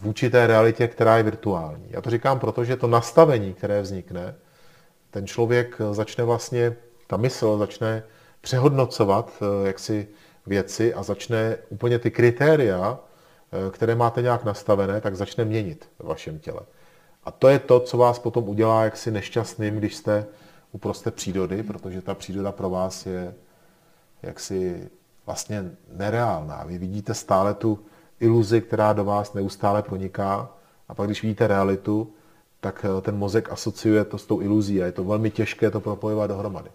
[0.00, 1.86] vůči té realitě, která je virtuální.
[1.90, 4.34] Já to říkám proto, že to nastavení, které vznikne,
[5.10, 8.02] ten člověk začne vlastně, ta mysl začne
[8.40, 10.08] přehodnocovat eh, jaksi
[10.46, 16.08] věci a začne úplně ty kritéria, eh, které máte nějak nastavené, tak začne měnit ve
[16.08, 16.60] vašem těle.
[17.24, 20.26] A to je to, co vás potom udělá jaksi nešťastným, když jste
[20.72, 23.34] uprostřed přírody, protože ta příroda pro vás je
[24.22, 24.90] jaksi
[25.26, 26.64] vlastně nereálná.
[26.64, 27.78] Vy vidíte stále tu
[28.20, 30.50] iluzi, která do vás neustále proniká
[30.88, 32.12] a pak když vidíte realitu,
[32.60, 35.80] tak eh, ten mozek asociuje to s tou iluzí a je to velmi těžké to
[35.80, 36.70] propojovat dohromady.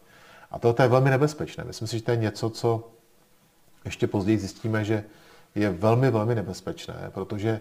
[0.52, 1.64] A to je velmi nebezpečné.
[1.64, 2.92] Myslím si, že to je něco, co
[3.86, 5.04] ještě později zjistíme, že
[5.56, 7.60] je velmi, velmi nebezpečné, protože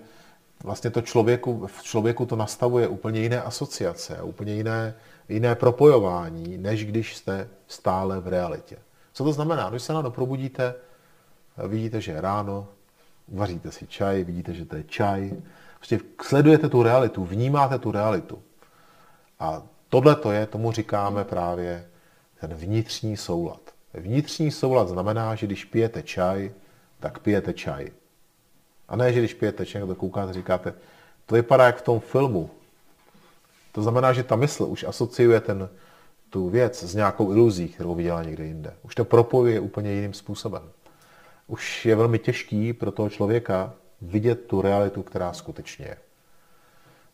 [0.65, 4.95] vlastně to člověku, v člověku to nastavuje úplně jiné asociace, úplně jiné,
[5.29, 8.77] jiné propojování, než když jste stále v realitě.
[9.13, 9.71] Co to znamená?
[9.71, 10.75] Když se ráno probudíte,
[11.69, 12.69] vidíte, že je ráno,
[13.29, 15.33] vaříte si čaj, vidíte, že to je čaj,
[15.85, 18.42] prostě sledujete tu realitu, vnímáte tu realitu.
[19.40, 21.87] A tohle to je, tomu říkáme právě
[22.40, 23.61] ten vnitřní soulad.
[23.94, 26.53] Vnitřní soulad znamená, že když pijete čaj,
[27.01, 27.90] tak pijete čaj.
[28.88, 30.75] A ne, že když pijete čaj, to koukáte, říkáte,
[31.27, 32.51] to vypadá jak v tom filmu.
[33.73, 35.68] To znamená, že ta mysl už asociuje ten,
[36.31, 38.75] tu věc s nějakou iluzí, kterou viděla někde jinde.
[38.83, 40.62] Už to propojuje úplně jiným způsobem.
[41.47, 43.73] Už je velmi těžký pro toho člověka
[44.05, 45.97] vidět tu realitu, která skutečně je.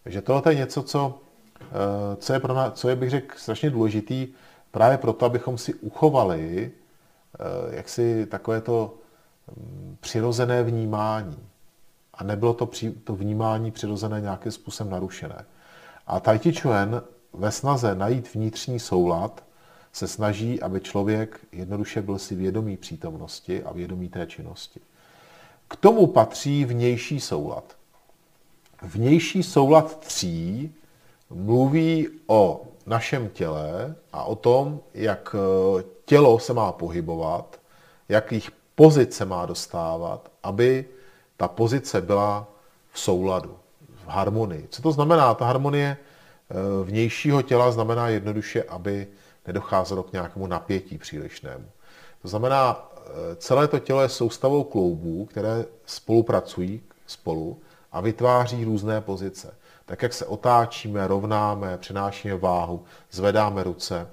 [0.05, 1.21] Takže tohle je něco, co,
[1.61, 4.29] eh, co je, pro nás, co je bych řekl, strašně důležitý
[4.71, 8.95] právě proto, abychom si uchovali eh, jaksi takové to
[9.57, 11.39] mm, přirozené vnímání.
[12.15, 12.71] A nebylo to,
[13.05, 15.45] to vnímání přirozené nějakým způsobem narušené.
[16.07, 19.45] A Tai Chi Chuan ve snaze najít vnitřní soulad
[19.93, 24.81] se snaží, aby člověk jednoduše byl si vědomý přítomnosti a vědomý té činnosti.
[25.71, 27.65] K tomu patří vnější soulad.
[28.83, 30.75] Vnější soulad tří
[31.31, 37.61] mluví o našem těle a o tom, jak eh, tělo se má pohybovat,
[38.09, 40.85] jakých pozic se má dostávat, aby
[41.37, 42.47] ta pozice byla
[42.93, 43.57] v souladu,
[44.05, 44.67] v harmonii.
[44.71, 45.35] Co to znamená?
[45.35, 49.07] Ta harmonie eh, vnějšího těla znamená jednoduše, aby
[49.47, 51.65] nedocházelo k nějakému napětí přílišnému.
[52.23, 52.90] To znamená,
[53.37, 57.61] celé to tělo je soustavou kloubů, které spolupracují spolu
[57.93, 64.11] a vytváří různé pozice tak jak se otáčíme, rovnáme, přenášíme váhu, zvedáme ruce,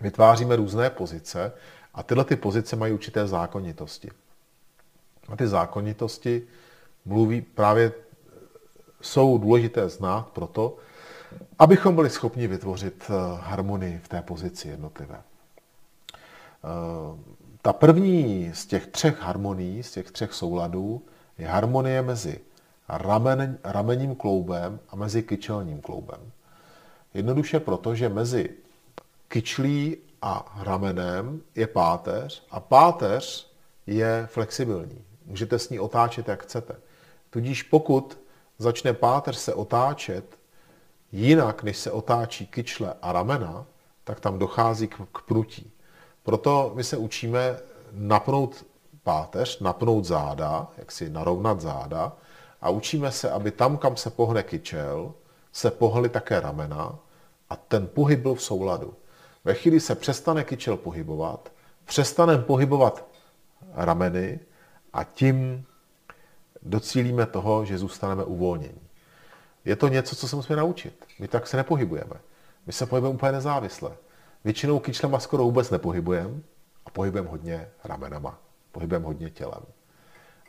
[0.00, 1.52] vytváříme různé pozice
[1.94, 4.10] a tyhle ty pozice mají určité zákonitosti.
[5.28, 6.42] A ty zákonitosti
[7.04, 7.92] mluví právě
[9.00, 10.76] jsou důležité znát proto,
[11.58, 15.22] abychom byli schopni vytvořit eh, harmonii v té pozici jednotlivé.
[17.64, 21.02] Ta první z těch třech harmonií, z těch třech souladů,
[21.38, 22.40] je harmonie mezi
[22.88, 26.32] ramen, ramenním kloubem a mezi kyčelním kloubem.
[27.14, 28.50] Jednoduše proto, že mezi
[29.28, 33.50] kyčlí a ramenem je páteř a páteř
[33.86, 35.04] je flexibilní.
[35.26, 36.76] Můžete s ní otáčet, jak chcete.
[37.30, 38.18] Tudíž pokud
[38.58, 40.38] začne páteř se otáčet
[41.12, 43.66] jinak, než se otáčí kyčle a ramena,
[44.04, 45.73] tak tam dochází k, k prutí.
[46.24, 47.56] Proto my se učíme
[47.92, 48.66] napnout
[49.02, 52.12] páteř, napnout záda, jak si narovnat záda
[52.60, 55.12] a učíme se, aby tam, kam se pohne kyčel,
[55.52, 56.98] se pohly také ramena
[57.50, 58.94] a ten pohyb byl v souladu.
[59.44, 61.52] Ve chvíli se přestane kyčel pohybovat,
[61.84, 63.04] přestane pohybovat
[63.74, 64.40] rameny
[64.92, 65.64] a tím
[66.62, 68.88] docílíme toho, že zůstaneme uvolnění.
[69.64, 71.04] Je to něco, co se musíme naučit.
[71.18, 72.16] My tak se nepohybujeme.
[72.66, 73.96] My se pohybujeme úplně nezávisle.
[74.44, 76.40] Většinou kyčlema skoro vůbec nepohybujeme
[76.86, 78.38] a pohybujeme hodně ramenama,
[78.72, 79.62] pohybujeme hodně tělem.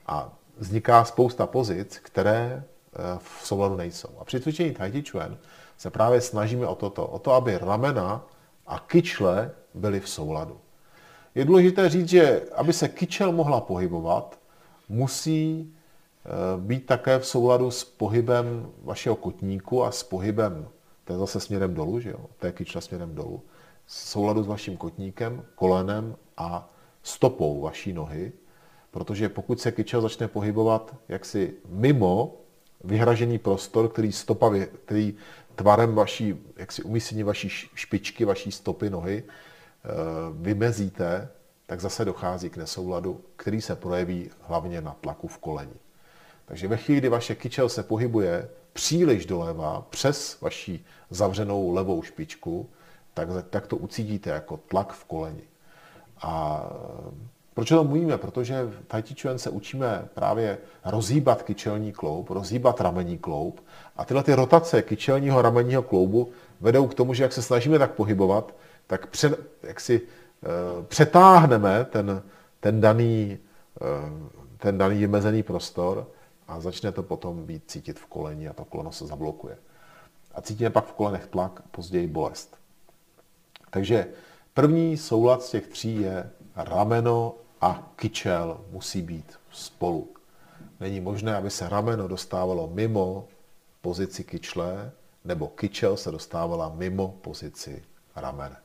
[0.07, 4.09] A vzniká spousta pozic, které eh, v souladu nejsou.
[4.19, 5.37] A při cvičení Tai Chi Chuan
[5.77, 8.25] se právě snažíme o toto, o to, aby ramena
[8.67, 10.57] a kyčle byly v souladu.
[11.35, 14.39] Je důležité říct, že aby se kyčel mohla pohybovat,
[14.89, 15.73] musí
[16.25, 20.67] eh, být také v souladu s pohybem vašeho kotníku a s pohybem,
[21.03, 22.25] to je zase směrem dolů, že jo?
[22.43, 23.43] je kyčle směrem dolů,
[23.87, 26.69] souladu s vaším kotníkem, kolenem a
[27.03, 28.31] stopou vaší nohy,
[28.91, 32.37] protože pokud se kyčel začne pohybovat jaksi mimo
[32.83, 34.51] vyhražený prostor, který, stopa,
[34.85, 35.13] který
[35.55, 39.89] tvarem vaší, jaksi umístění vaší špičky, vaší stopy nohy eh,
[40.33, 41.29] vymezíte,
[41.65, 45.73] tak zase dochází k nesouladu, který se projeví hlavně na tlaku v koleni.
[46.45, 52.69] Takže ve chvíli, kdy vaše kyčel se pohybuje příliš doleva přes vaší zavřenou levou špičku,
[53.15, 55.43] tak, tak to ucítíte jako tlak v koleni.
[56.21, 56.63] A
[57.53, 58.17] proč to mluvíme?
[58.17, 63.63] Protože v Tai Chi Chuan se učíme právě rozhýbat kyčelní kloub, rozhýbat ramení kloub
[63.97, 66.29] a tyhle ty rotace kyčelního ramenního kloubu
[66.61, 68.55] vedou k tomu, že jak se snažíme tak pohybovat,
[68.87, 72.23] tak před, jak si uh, přetáhneme ten,
[72.59, 73.37] ten, daný,
[73.81, 76.07] uh, ten daný vymezený prostor
[76.47, 79.57] a začne to potom být cítit v koleni a to koleno se zablokuje.
[80.33, 82.64] A cítíme pak v kolenech tlak, později bolest.
[83.69, 84.07] Takže
[84.53, 90.07] první soulad z těch tří je rameno a kyčel musí být spolu.
[90.79, 93.27] Není možné, aby se rameno dostávalo mimo
[93.81, 94.91] pozici kyčle,
[95.25, 97.83] nebo kyčel se dostávala mimo pozici
[98.15, 98.55] ramene.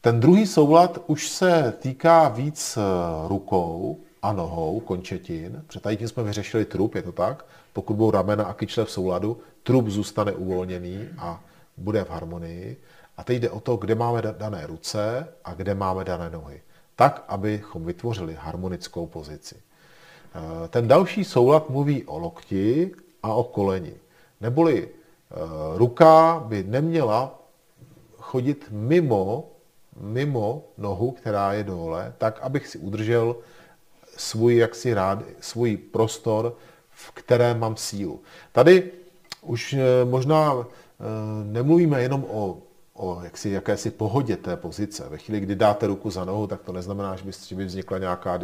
[0.00, 2.78] Ten druhý soulad už se týká víc
[3.28, 5.64] rukou a nohou, končetin.
[5.66, 7.44] Před tím jsme vyřešili trup, je to tak?
[7.72, 11.44] Pokud budou ramena a kyčle v souladu, trup zůstane uvolněný a
[11.76, 12.76] bude v harmonii.
[13.22, 16.60] A teď jde o to, kde máme dané ruce a kde máme dané nohy.
[16.96, 19.54] Tak, abychom vytvořili harmonickou pozici.
[19.54, 22.90] Eh, ten další soulad mluví o lokti
[23.22, 23.94] a o koleni.
[24.40, 25.34] Neboli eh,
[25.78, 27.38] ruka by neměla
[28.18, 29.50] chodit mimo,
[29.96, 33.36] mimo nohu, která je dole, tak, abych si udržel
[34.16, 36.56] svůj, jaksi rád, svůj prostor,
[36.90, 38.20] v kterém mám sílu.
[38.52, 38.90] Tady
[39.42, 40.66] už eh, možná
[41.44, 42.58] nemluvíme jenom o
[42.94, 45.08] o jaksi, jakési pohodě té pozice.
[45.08, 47.98] Ve chvíli, kdy dáte ruku za nohu, tak to neznamená, že by, že by vznikla
[47.98, 48.40] nějaká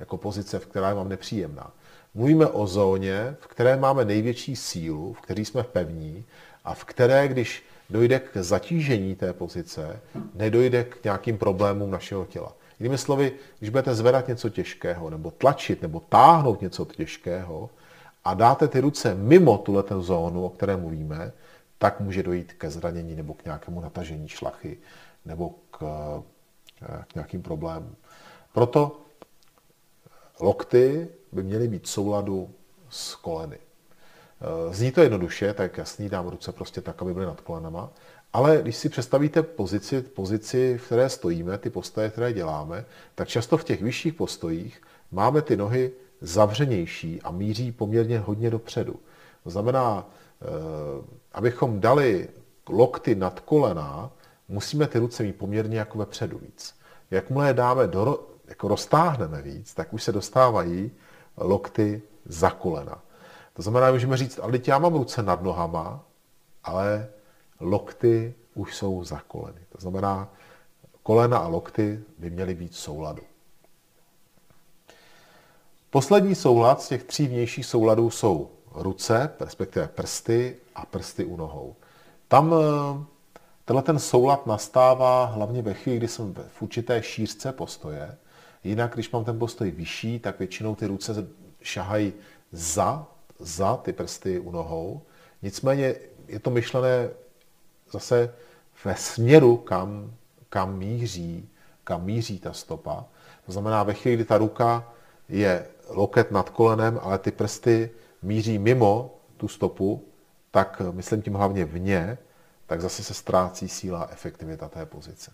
[0.00, 1.70] jako pozice, v která je vám nepříjemná.
[2.14, 6.24] Mluvíme o zóně, v které máme největší sílu, v které jsme pevní
[6.64, 10.00] a v které, když dojde k zatížení té pozice,
[10.34, 12.52] nedojde k nějakým problémům našeho těla.
[12.80, 17.70] Jinými slovy, když budete zvedat něco těžkého, nebo tlačit, nebo táhnout něco těžkého
[18.24, 21.32] a dáte ty ruce mimo tuhle zónu, o které mluvíme,
[21.78, 24.78] tak může dojít ke zranění nebo k nějakému natažení šlachy
[25.24, 25.78] nebo k,
[27.08, 27.96] k nějakým problémům.
[28.52, 29.00] Proto
[30.40, 32.50] lokty by měly být souladu
[32.88, 33.58] s koleny.
[34.70, 37.90] Zní to jednoduše, tak jasný, dám ruce prostě tak, aby byly nad kolenama,
[38.32, 42.84] ale když si představíte pozici, pozici, v které stojíme, ty postoje, které děláme,
[43.14, 49.00] tak často v těch vyšších postojích máme ty nohy zavřenější a míří poměrně hodně dopředu.
[49.44, 50.25] To znamená, Eh,
[51.32, 52.28] abychom dali
[52.68, 54.10] lokty nad kolena,
[54.48, 56.74] musíme ty ruce mít poměrně jako vepředu víc.
[57.10, 60.90] Jakmile je dáme do, jako roztáhneme víc, tak už se dostávají
[61.36, 63.02] lokty za kolena.
[63.52, 66.04] To znamená, můžeme říct, ale já mám ruce nad nohama,
[66.64, 67.08] ale
[67.60, 69.60] lokty už jsou za koleny.
[69.68, 70.28] To znamená,
[71.02, 73.22] kolena a lokty by měly být v souladu.
[75.90, 78.50] Poslední soulad z těch tří vnějších souladů jsou
[78.82, 81.76] ruce, respektive prsty a prsty u nohou.
[82.28, 83.04] Tam, eh,
[83.64, 88.16] tenhle ten soulad nastává hlavně ve chvíli, kdy jsem v určité šířce postoje.
[88.64, 91.26] Jinak, když mám ten postoj vyšší, tak většinou ty ruce
[91.62, 92.12] šahají
[92.52, 93.06] za,
[93.38, 95.02] za ty prsty u nohou.
[95.42, 95.94] Nicméně
[96.28, 97.08] je to myšlené
[97.90, 98.34] zase
[98.84, 100.12] ve směru, kam,
[100.48, 101.48] kam míří,
[101.84, 103.04] kam míří ta stopa.
[103.46, 104.92] To znamená, ve chvíli, kdy ta ruka
[105.28, 107.90] je loket nad kolenem, ale ty prsty
[108.26, 110.04] míří mimo tu stopu,
[110.50, 112.18] tak myslím tím hlavně vně,
[112.66, 115.32] tak zase se ztrácí síla a efektivita té pozice.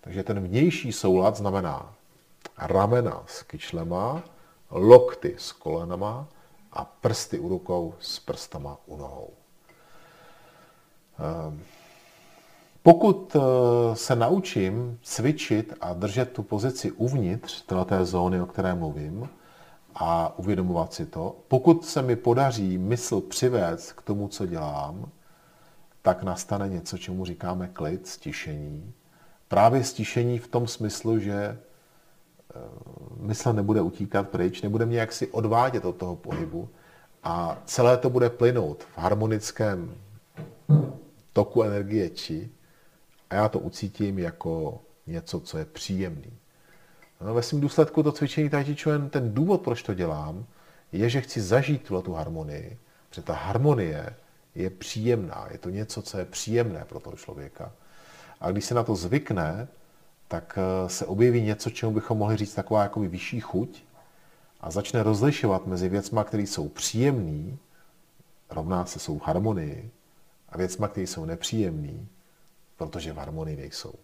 [0.00, 1.94] Takže ten vnější soulad znamená
[2.58, 4.22] ramena s kyčlema,
[4.70, 6.28] lokty s kolenama
[6.72, 9.30] a prsty u rukou s prstama u nohou.
[11.18, 11.62] Ehm,
[12.82, 19.28] pokud eh, se naučím cvičit a držet tu pozici uvnitř té zóny, o které mluvím,
[19.98, 25.10] a uvědomovat si to, pokud se mi podaří mysl přivést k tomu, co dělám,
[26.02, 28.92] tak nastane něco, čemu říkáme klid, stišení.
[29.48, 31.58] Právě stišení v tom smyslu, že eh,
[33.20, 36.68] mysl nebude utíkat pryč, nebude mě jaksi odvádět od toho pohybu
[37.22, 39.94] a celé to bude plynout v harmonickém
[41.32, 42.50] toku energie či
[43.30, 46.32] a já to ucítím jako něco, co je příjemný.
[47.20, 50.46] No, ve svém důsledku to cvičení Tai Chi Chuan, ten důvod, proč to dělám,
[50.92, 54.14] je, že chci zažít tuhle tu harmonii, protože ta harmonie
[54.54, 57.72] je příjemná, je to něco, co je příjemné pro toho člověka.
[58.40, 59.68] A když se na to zvykne,
[60.28, 63.82] tak eh, se objeví něco, čemu bychom mohli říct taková jako vyšší chuť
[64.60, 67.56] a začne rozlišovat mezi věcma, které jsou příjemné,
[68.50, 69.90] rovná se jsou v harmonii,
[70.48, 72.06] a věcma, které jsou nepříjemné,
[72.76, 73.94] protože v harmonii nejsou.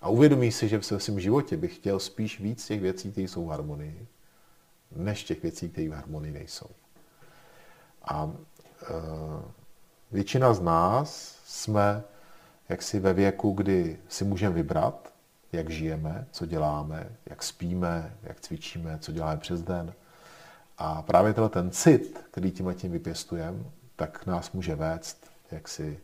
[0.00, 3.46] A uvědomí si, že v svém životě bych chtěl spíš víc těch věcí, které jsou
[3.46, 4.06] v harmonii,
[4.96, 6.70] než těch věcí, které v harmonii nejsou.
[8.02, 8.32] A
[8.82, 8.86] e,
[10.12, 12.02] většina z nás jsme
[12.68, 15.12] jaksi ve věku, kdy si můžeme vybrat,
[15.52, 19.94] jak žijeme, co děláme, jak spíme, jak cvičíme, co děláme přes den.
[20.78, 23.64] A právě tenhle ten cit, který tím a tím vypěstujeme,
[23.96, 26.00] tak nás může vést jaksi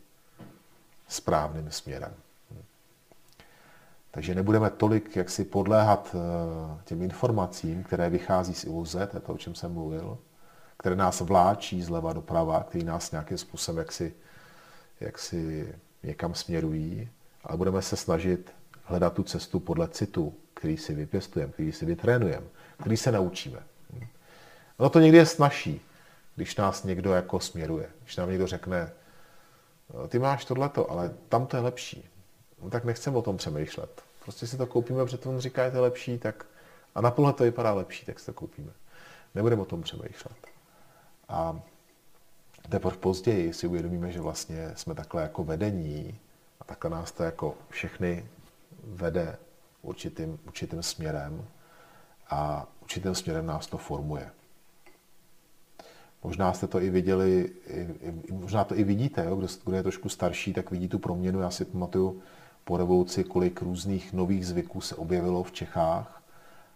[1.07, 2.13] správným směrem.
[4.17, 9.33] Takže nebudeme tolik jaksi podléhat eh, těm informacím, které vychází z iluze, to je to,
[9.33, 10.17] o čem jsem mluvil,
[10.77, 14.13] které nás vláčí zleva doprava, které nás nějakým způsobem jaksi,
[14.99, 17.09] jaksi někam směrují,
[17.43, 18.53] ale budeme se snažit
[18.83, 22.47] hledat tu cestu podle citu, který si vypěstujeme, který si vytrénujeme,
[22.79, 23.59] který se naučíme.
[24.79, 25.81] No to někdy je snažší,
[26.35, 27.89] když nás někdo jako směruje.
[28.03, 28.91] Když nám někdo řekne,
[30.07, 32.09] ty máš tohleto, ale tam to je lepší.
[32.61, 34.06] No tak nechceme o tom přemýšlet.
[34.27, 36.45] Prostě si to koupíme, protože to on říká, že to je lepší, tak
[36.95, 38.71] a naplno to vypadá lepší, tak si to koupíme.
[39.35, 40.47] Nebudeme o tom přemýšlet.
[41.29, 41.61] A
[42.69, 46.19] teprve později si uvědomíme, že vlastně jsme takhle jako vedení
[46.61, 48.25] a takhle nás to jako všechny
[48.83, 49.37] vede
[49.81, 51.45] určitým, určitým směrem
[52.29, 54.31] a určitým směrem nás to formuje.
[56.23, 57.51] Možná jste to i viděli,
[58.31, 59.35] možná to i vidíte, jo?
[59.35, 61.41] Kdo, kdo je trošku starší, tak vidí tu proměnu.
[61.41, 62.21] Já si pamatuju
[62.67, 66.21] po revoluci, kolik různých nových zvyků se objevilo v Čechách,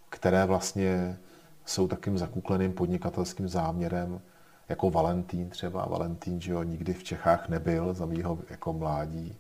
[0.09, 1.17] které vlastně
[1.65, 4.21] jsou takým zakukleným podnikatelským záměrem,
[4.69, 5.85] jako Valentín třeba.
[5.85, 9.35] Valentín, že jo, nikdy v Čechách nebyl za mýho jako mládí.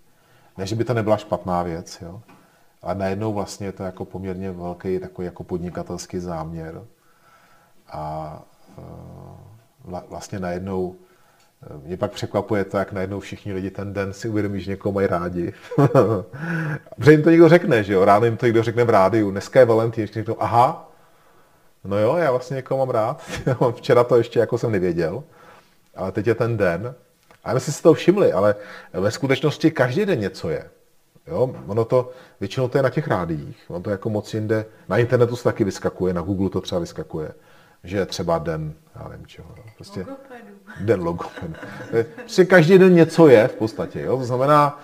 [0.57, 2.21] Ne, že by to nebyla špatná věc, jo,
[2.81, 6.83] ale najednou vlastně je to jako poměrně velký takový jako podnikatelský záměr.
[7.87, 8.43] A
[9.85, 11.10] vlastně najednou eh,
[11.83, 15.07] mě pak překvapuje to, jak najednou všichni lidi ten den si uvědomí, že někoho mají
[15.07, 15.53] rádi.
[16.95, 19.59] Protože jim to někdo řekne, že jo, ráno jim to někdo řekne v rádiu, dneska
[19.59, 20.91] je Valentín, ještě řeknou, aha,
[21.83, 23.23] no jo, já vlastně někoho mám rád.
[23.75, 25.23] Včera to ještě jako jsem nevěděl,
[25.95, 26.95] ale teď je ten den.
[27.43, 28.55] A my si to všimli, ale
[28.93, 30.69] ve skutečnosti každý den něco je.
[31.27, 34.97] Jo, ono to, většinou to je na těch rádiích, ono to jako moc jinde, na
[34.97, 37.31] internetu se taky vyskakuje, na Google to třeba vyskakuje
[37.83, 40.55] že třeba den, já nevím čeho, no, prostě logopedu.
[40.81, 41.53] den logopedu.
[42.15, 44.17] Prostě každý den něco je v podstatě, jo?
[44.17, 44.79] to znamená,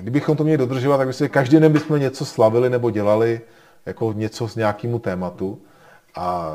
[0.00, 3.40] kdybychom to měli dodržovat, tak byste každý den bychom něco slavili nebo dělali
[3.86, 5.62] jako něco s nějakému tématu
[6.14, 6.54] a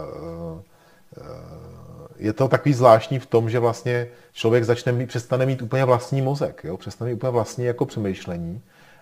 [1.17, 1.79] eh,
[2.17, 6.21] je to takový zvláštní v tom, že vlastně člověk začne mít, přestane mít úplně vlastní
[6.21, 6.77] mozek, jo?
[6.77, 8.61] přestane mít úplně vlastní jako přemýšlení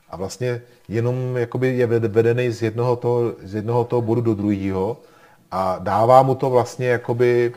[0.10, 4.98] a vlastně jenom jakoby je vedený z jednoho toho, z jednoho toho bodu do druhého
[5.52, 7.54] a dává mu to vlastně jakoby,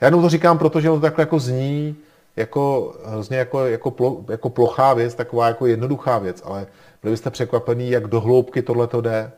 [0.00, 1.96] já jenom to říkám, protože on to takhle jako zní,
[2.36, 6.66] jako, hrozně jako, jako, plo, jako plochá věc, taková jako jednoduchá věc, ale
[7.02, 9.32] byli byste překvapení, jak do hloubky tohle to jde.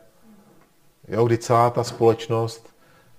[1.07, 2.69] Jo, kdy celá ta společnost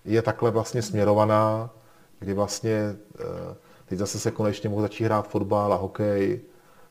[0.04, 1.70] je takhle vlastně směrovaná,
[2.18, 3.54] kdy vlastně eh,
[3.86, 6.40] teď zase se konečně mohl začít hrát fotbal a hokej,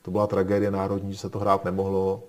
[0.01, 2.23] to byla tragédie národní, že se to hrát nemohlo.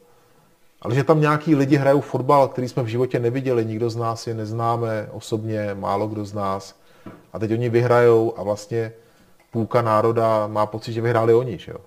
[0.85, 4.26] Ale že tam nějaký lidi hrajou fotbal, který jsme v životě neviděli, nikdo z nás
[4.26, 6.80] je neznáme osobně, málo kdo z nás.
[7.32, 8.93] A teď oni vyhrajou a vlastně
[9.51, 11.78] půlka národa má pocit, že vyhráli oni, že jo?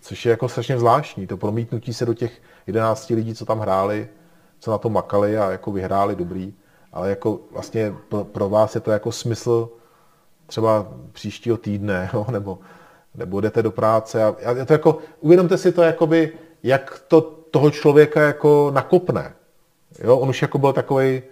[0.00, 4.08] Což je jako strašně zvláštní, to promítnutí se do těch 11 lidí, co tam hráli,
[4.60, 6.54] co na to makali a jako vyhráli dobrý.
[6.92, 7.94] Ale jako vlastně
[8.32, 9.68] pro, vás je to jako smysl
[10.46, 12.26] třeba příštího týdne, jo?
[12.30, 12.58] nebo,
[13.14, 17.70] nebo jdete do práce a, a to jako, uvědomte si to, jakoby, jak to toho
[17.70, 19.32] člověka jako nakopne.
[20.04, 20.18] Jo?
[20.18, 21.22] On už jako byl takový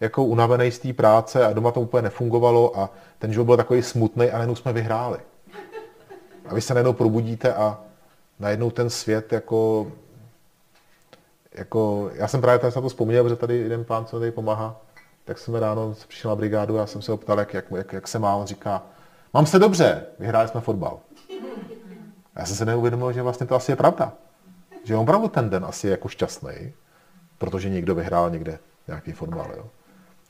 [0.00, 3.82] jako unavený z té práce a doma to úplně nefungovalo a ten život byl takový
[3.82, 5.18] smutný a najednou jsme vyhráli.
[6.48, 7.78] A vy se najednou probudíte a
[8.38, 9.92] najednou ten svět jako,
[11.54, 14.80] jako já jsem právě tady na to vzpomněl, protože tady jeden pán, co tady pomáhá,
[15.24, 18.08] tak jsem ráno přišel na brigádu a jsem se ho ptal, jak, jak, jak, jak
[18.08, 18.36] se má.
[18.36, 18.82] On říká,
[19.34, 20.98] mám se dobře, vyhráli jsme fotbal.
[22.34, 24.12] A já jsem se neuvědomil, že vlastně to asi je pravda.
[24.86, 26.72] Že on opravdu ten den asi je jako šťastný,
[27.38, 28.58] protože někdo vyhrál někde
[28.88, 29.52] nějaký fotbal.
[29.56, 29.66] Jo.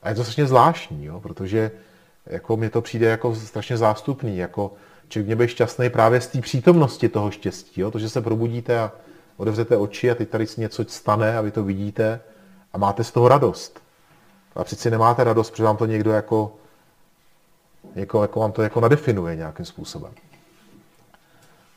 [0.03, 1.71] A je to strašně zvláštní, jo, protože
[2.25, 4.73] jako mně to přijde jako strašně zástupný, jako
[5.09, 8.79] člověk mě být šťastný právě z té přítomnosti toho štěstí, jo, to, že se probudíte
[8.79, 8.91] a
[9.37, 12.19] otevřete oči a teď tady si něco stane a vy to vidíte
[12.73, 13.81] a máte z toho radost.
[14.55, 16.55] A přeci nemáte radost, protože vám to někdo jako,
[17.95, 20.13] jako, jako vám to jako nadefinuje nějakým způsobem.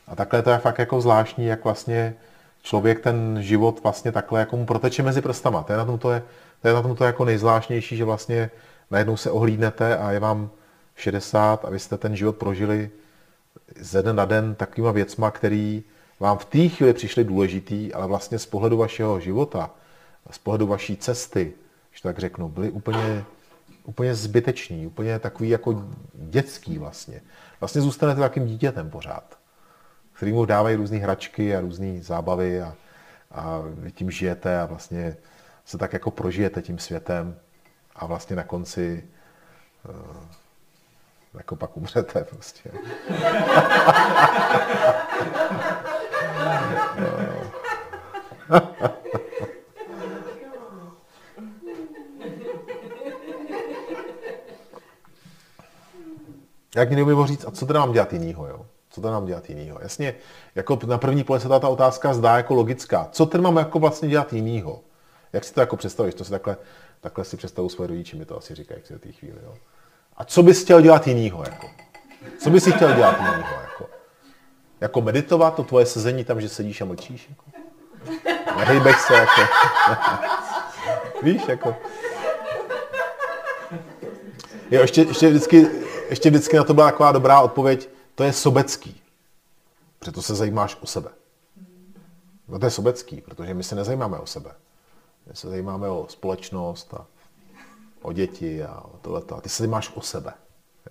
[0.07, 2.15] A takhle to je fakt jako zvláštní, jak vlastně
[2.61, 5.63] člověk ten život vlastně takhle jako mu proteče mezi prstama.
[5.63, 6.23] To je na tom to, je,
[6.61, 8.51] to, je na tom to jako nejzvláštnější, že vlastně
[8.91, 10.49] najednou se ohlídnete a je vám
[10.95, 12.89] 60 a vy jste ten život prožili
[13.79, 15.83] ze dne na den takovýma věcma, který
[16.19, 19.69] vám v té chvíli přišly důležitý, ale vlastně z pohledu vašeho života,
[20.31, 21.53] z pohledu vaší cesty,
[21.91, 23.23] že tak řeknu, byly úplně,
[23.83, 27.21] úplně zbyteční, úplně takový jako dětský vlastně.
[27.59, 29.37] Vlastně zůstanete takým dítětem pořád,
[30.21, 32.75] který mu dávají různé hračky a různé zábavy a,
[33.31, 35.17] a vy tím žijete a vlastně
[35.65, 37.39] se tak jako prožijete tím světem
[37.95, 39.03] a vlastně na konci
[39.89, 39.95] uh,
[41.33, 42.71] jako pak umřete prostě.
[56.75, 58.65] Jak někdo by říct, a co teda mám dělat jinýho, jo?
[58.91, 59.79] Co teda mám dělat jinýho?
[59.81, 60.15] Jasně,
[60.55, 63.09] jako na první pohled se ta, otázka zdá jako logická.
[63.11, 64.79] Co tedy mám jako vlastně dělat jinýho?
[65.33, 66.15] Jak si to jako představíš?
[66.15, 66.57] To si takhle,
[67.01, 69.53] takhle si představu svoje rodiče, mi to asi říkají v té chvíli, jo?
[70.17, 71.67] A co bys chtěl dělat jinýho, jako?
[72.37, 73.89] Co bys chtěl dělat jinýho, jako?
[74.81, 77.43] Jako meditovat, to tvoje sezení tam, že sedíš a mlčíš, jako?
[78.57, 79.41] Nehejbeš se, jako.
[81.23, 81.75] Víš, jako.
[84.71, 85.67] Jo, ještě, ještě, vždycky,
[86.09, 89.01] ještě vždycky na to byla taková dobrá odpověď, to je sobecký.
[89.99, 91.09] Protože se zajímáš o sebe.
[92.47, 94.51] No to je sobecký, protože my se nezajímáme o sebe.
[95.27, 97.05] My se zajímáme o společnost a
[98.01, 99.35] o děti a o tohleto.
[99.37, 100.33] A ty se zajímáš o sebe.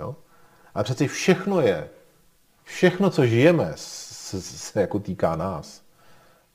[0.00, 0.16] Jo?
[0.74, 1.90] Ale přeci všechno je,
[2.64, 5.82] všechno, co žijeme, se, se jako týká nás.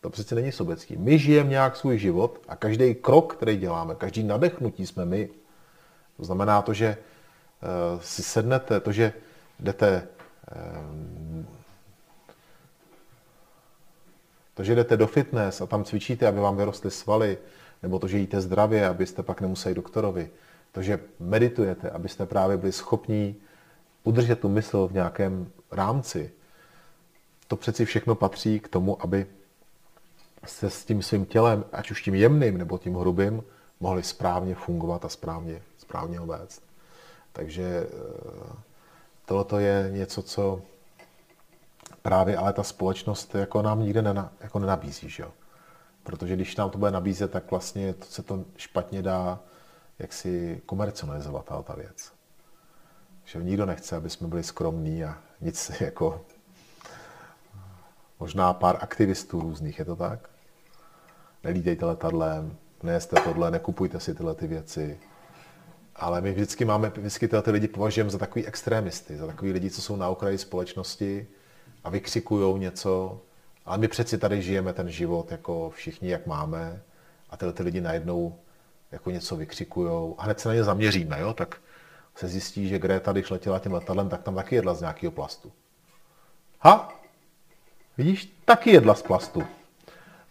[0.01, 0.97] To přece není sobecký.
[0.97, 5.29] My žijeme nějak svůj život a každý krok, který děláme, každý nadechnutí jsme my.
[6.17, 9.13] To znamená to, že uh, si sednete, to, že
[9.59, 10.07] jdete
[14.53, 17.37] to, že jdete do fitness a tam cvičíte, aby vám vyrostly svaly,
[17.83, 20.29] nebo to, že jíte zdravě, abyste pak nemuseli doktorovi,
[20.71, 23.35] to, že meditujete, abyste právě byli schopní
[24.03, 26.31] udržet tu mysl v nějakém rámci,
[27.47, 29.25] to přeci všechno patří k tomu, aby
[30.45, 33.43] se s tím svým tělem, ať už tím jemným nebo tím hrubým,
[33.79, 36.63] mohli správně fungovat a správně, správně ho vést.
[37.33, 38.55] Takže eh,
[39.25, 40.61] tohle je něco, co
[42.01, 45.09] právě ale ta společnost jako nám nikde nena, jako nenabízí.
[45.09, 45.31] Že jo?
[46.03, 49.39] Protože když nám to bude nabízet, tak vlastně to se to špatně dá
[49.99, 52.13] jak si komercionalizovat ta věc.
[53.25, 56.25] Že nikdo nechce, aby jsme byli skromní a nic jako
[58.19, 60.29] možná pár aktivistů různých, je to tak?
[61.43, 64.99] Nelídejte letadlem, nejeste tohle, nekupujte si tyhle ty věci.
[65.95, 69.81] Ale my vždycky máme, vždycky ty lidi považujeme za takový extrémisty, za takový lidi, co
[69.81, 71.27] jsou na okraji společnosti
[71.83, 73.21] a vykřikují něco.
[73.65, 76.81] Ale my přeci tady žijeme ten život jako všichni, jak máme.
[77.29, 78.39] A tyhle ty lidi najednou
[78.91, 81.33] jako něco vykřikujou a hned se na ně zaměříme, jo?
[81.33, 81.57] tak
[82.15, 85.51] se zjistí, že Greta, když letěla tím letadlem, tak tam taky jedla z nějakého plastu.
[86.59, 86.99] Ha?
[87.97, 89.43] Vidíš, taky jedla z plastu.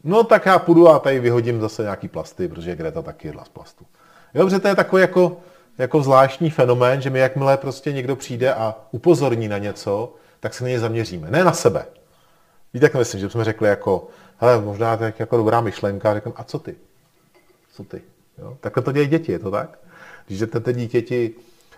[0.04, 3.48] No tak já půjdu a tady vyhodím zase nějaký plasty, protože Greta taky jedla z
[3.48, 3.86] plastu.
[4.34, 5.40] Jo, protože to je takový jako,
[5.78, 10.64] jako zvláštní fenomén, že my jakmile prostě někdo přijde a upozorní na něco, tak se
[10.64, 11.30] na něj zaměříme.
[11.30, 11.86] Ne na sebe.
[12.74, 14.08] Víte, jak myslím, že jsme řekli jako,
[14.38, 16.76] hele, možná to je jako dobrá myšlenka, řekl, a co ty?
[17.72, 18.02] Co ty?
[18.38, 18.56] Jo?
[18.60, 19.78] Takhle to dělají děti, je to tak?
[20.26, 21.34] Když jdete dítěti,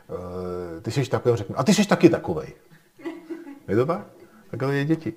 [0.09, 2.53] uh, ty jsi takový, řekne, a ty jsi taky takovej.
[3.69, 4.07] Je to tak?
[4.51, 5.13] Takhle to dělají děti.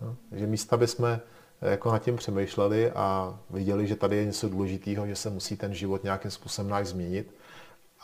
[0.00, 1.18] No, takže místa bychom
[1.62, 5.74] jako nad tím přemýšleli a viděli, že tady je něco důležitého, že se musí ten
[5.74, 7.34] život nějakým způsobem náš změnit.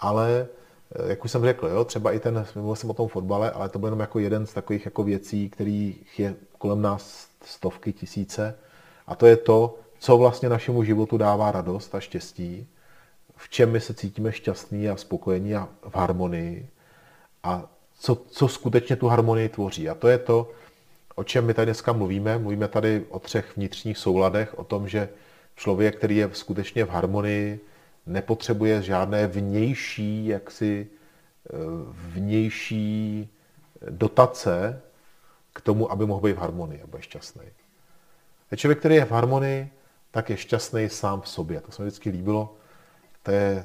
[0.00, 0.46] Ale,
[0.94, 3.68] eh, jak už jsem řekl, jo, třeba i ten, mluvil jsem o tom fotbale, ale
[3.68, 8.58] to byl jenom jako jeden z takových jako věcí, kterých je kolem nás stovky, tisíce.
[9.06, 12.66] A to je to, co vlastně našemu životu dává radost a štěstí,
[13.36, 16.68] v čem my se cítíme šťastní a spokojení a v harmonii
[17.42, 19.88] a co, co skutečně tu harmonii tvoří.
[19.88, 20.50] A to je to,
[21.14, 22.38] o čem my tady dneska mluvíme.
[22.38, 25.08] Mluvíme tady o třech vnitřních souladech, o tom, že
[25.56, 27.60] člověk, který je skutečně v harmonii,
[28.06, 31.56] nepotřebuje žádné vnější, jaksi eh,
[31.92, 33.28] vnější
[33.90, 34.82] dotace
[35.52, 37.46] k tomu, aby mohl být v harmonii, aby je šťastný.
[38.52, 39.70] A člověk, který je v harmonii,
[40.10, 41.60] tak je šťastný sám v sobě.
[41.60, 42.56] To se mi vždycky líbilo.
[43.22, 43.64] To je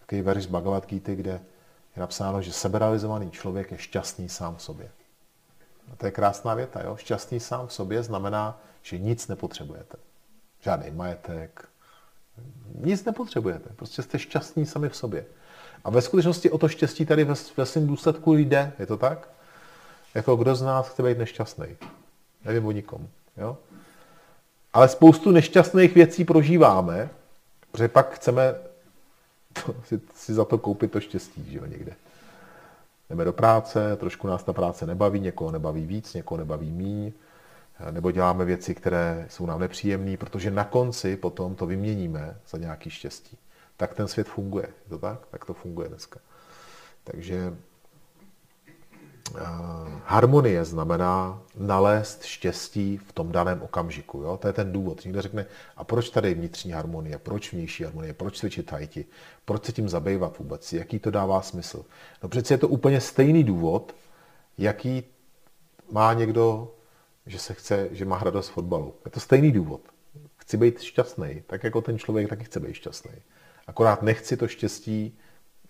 [0.00, 1.30] takový verš z Bhagavad Gita, kde
[1.96, 4.90] je napsáno, že seberealizovaný člověk je šťastný sám v sobě.
[5.92, 6.82] A to je krásná věta.
[6.82, 6.96] Jo?
[6.96, 9.96] Šťastný sám v sobě znamená, že nic nepotřebujete.
[10.60, 11.68] Žádný majetek,
[12.74, 13.70] nic nepotřebujete.
[13.76, 15.24] Prostě jste šťastní sami v sobě.
[15.84, 18.72] A ve skutečnosti o to štěstí tady ve, ve svém důsledku jde.
[18.78, 19.28] Je to tak?
[20.14, 21.66] Jako kdo z nás chce být nešťastný?
[22.44, 23.08] Nevím o nikom.
[23.36, 23.58] Jo?
[24.72, 27.10] Ale spoustu nešťastných věcí prožíváme,
[27.72, 28.54] protože pak chceme
[29.52, 31.92] to, si, si za to koupit to štěstí, že jo, někde.
[33.10, 37.12] Jdeme do práce, trošku nás ta práce nebaví, někoho nebaví víc, někoho nebaví míň,
[37.90, 42.90] nebo děláme věci, které jsou nám nepříjemné, protože na konci potom to vyměníme za nějaký
[42.90, 43.38] štěstí.
[43.76, 44.66] Tak ten svět funguje.
[44.66, 45.26] Je to tak?
[45.30, 46.20] Tak to funguje dneska.
[47.04, 47.56] Takže
[50.04, 54.18] harmonie znamená nalézt štěstí v tom daném okamžiku.
[54.22, 54.36] Jo?
[54.36, 55.04] To je ten důvod.
[55.04, 59.04] Někdo řekne, a proč tady vnitřní harmonie, proč vnější harmonie, proč cvičit tajti,
[59.44, 61.84] proč se tím zabývat vůbec, jaký to dává smysl.
[62.22, 63.94] No přece je to úplně stejný důvod,
[64.58, 65.04] jaký
[65.90, 66.74] má někdo,
[67.26, 68.94] že se chce, že má radost fotbalu.
[69.04, 69.80] Je to stejný důvod.
[70.36, 73.12] Chci být šťastný, tak jako ten člověk taky chce být šťastný.
[73.66, 75.18] Akorát nechci to štěstí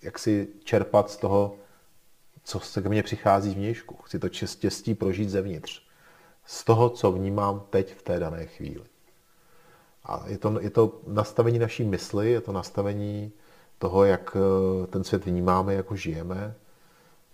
[0.03, 1.55] jak si čerpat z toho,
[2.43, 3.95] co se ke mně přichází vnějšku.
[4.03, 5.81] Chci to štěstí prožít zevnitř.
[6.45, 8.83] Z toho, co vnímám teď v té dané chvíli.
[10.03, 13.31] A je to, je to nastavení naší mysli, je to nastavení
[13.77, 16.55] toho, jak eh, ten svět vnímáme, jako žijeme.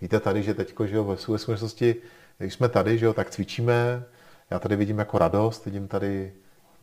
[0.02, 1.96] Víte tady, že teď, že ve skutečnosti,
[2.40, 4.04] když jsme tady, že jo, tak cvičíme,
[4.50, 6.34] já tady vidím jako radost, vidím tady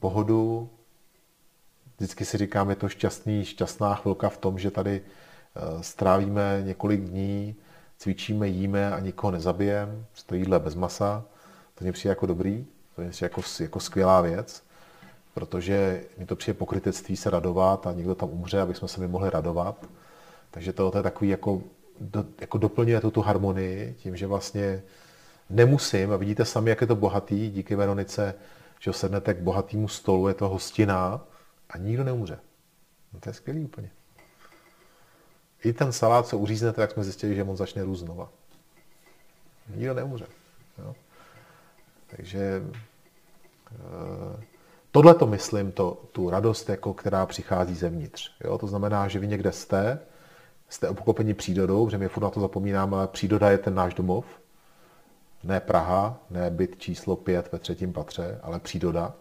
[0.01, 0.71] pohodu,
[1.97, 7.01] vždycky si říkám, je to šťastný, šťastná chvilka v tom, že tady eh, strávíme několik
[7.01, 7.57] dní
[7.99, 11.25] cvičíme, jíme a nikoho nezabijeme, to jídle bez masa,
[11.75, 14.63] to mě přijde jako dobrý, to mě přijde jako, jako skvělá věc,
[15.35, 19.09] protože mi to přijde pokrytectví se radovat a někdo tam umře, aby jsme se mi
[19.09, 19.87] mohli radovat.
[20.51, 21.63] Takže to, to je takový, jako,
[22.01, 24.83] do, jako doplňuje tu harmonii tím, že vlastně
[25.51, 28.35] nemusím, a vidíte sami, jak je to bohatý, díky Veronice,
[28.81, 31.21] že sednete k bohatému stolu, je to hostina
[31.71, 32.39] a nikdo neumře.
[33.13, 33.91] No to je skvělý úplně.
[35.65, 38.29] I ten salát, co uříznete, tak jsme zjistili, že on začne růst znova.
[39.75, 40.27] Nikdo neumře.
[40.79, 40.95] Jo?
[42.07, 42.63] Takže e,
[44.91, 48.31] tohle to myslím, to, tu radost, jako, která přichází zevnitř.
[48.45, 48.59] Jo?
[48.59, 49.99] To znamená, že vy někde jste,
[50.69, 54.27] jste obklopeni přírodou, protože my furt na to zapomínáme, ale příroda je ten náš domov.
[55.47, 59.15] Ne Praha, ne byt číslo 5 ve třetím patře, ale příroda.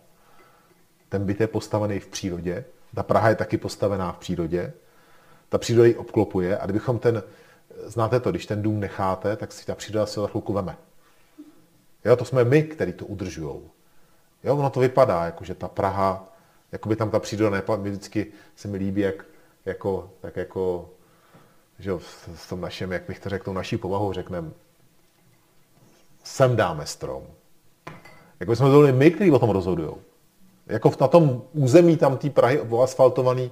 [1.10, 2.66] Ten byt je postavený v přírodě.
[2.96, 4.74] Ta Praha je taky postavená v přírodě
[5.50, 7.24] ta příroda ji obklopuje a kdybychom ten,
[7.86, 10.78] znáte to, když ten dům necháte, tak si ta příroda se za chvilku veme.
[12.06, 13.60] Jo, to jsme my, který to udržují.
[14.44, 16.34] Jo, ono to vypadá, jako že ta Praha,
[16.72, 19.26] jako by tam ta příroda nepadla, mi vždycky se mi líbí, jak,
[19.66, 20.90] jako, tak jako,
[21.80, 22.00] že jo,
[22.34, 24.52] v tom našem, jak bych to řekl, tou naší povahou řekneme,
[26.26, 27.24] sem dáme strom.
[28.40, 29.90] Jako jsme to byli my, kteří o tom rozhodují.
[30.68, 33.52] Jako na tom území tam té Prahy asfaltovaný,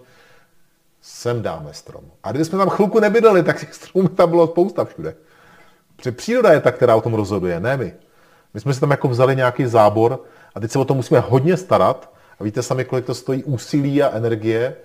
[1.01, 2.03] sem dáme strom.
[2.23, 5.15] A když jsme tam chvilku nebydleli, tak těch stromů tam bylo spousta všude.
[5.95, 7.93] Protože příroda je ta, která o tom rozhoduje, ne my.
[8.53, 10.23] My jsme si tam jako vzali nějaký zábor
[10.55, 12.13] a teď se o to musíme hodně starat.
[12.39, 14.75] A víte sami, kolik to stojí úsilí a energie,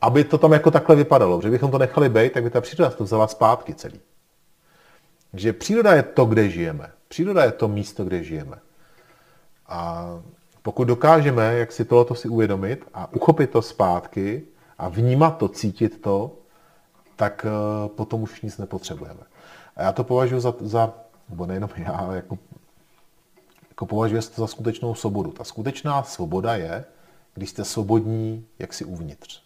[0.00, 1.38] aby to tam jako takhle vypadalo.
[1.38, 4.00] Protože bychom to nechali být, tak by ta příroda to vzala zpátky celý.
[5.30, 6.90] Takže příroda je to, kde žijeme.
[7.08, 8.58] Příroda je to místo, kde žijeme.
[9.66, 10.08] A
[10.62, 14.42] pokud dokážeme, jak si tohleto si uvědomit a uchopit to zpátky,
[14.78, 16.36] a vnímat to, cítit to,
[17.16, 19.20] tak eh, potom už nic nepotřebujeme.
[19.76, 20.94] A já to považuji za, za
[21.28, 22.38] nebo nejenom já, ale jako
[23.78, 25.30] jako považuje se to za skutečnou svobodu.
[25.30, 26.84] Ta skutečná svoboda je,
[27.34, 29.42] když jste svobodní jaksi uvnitř.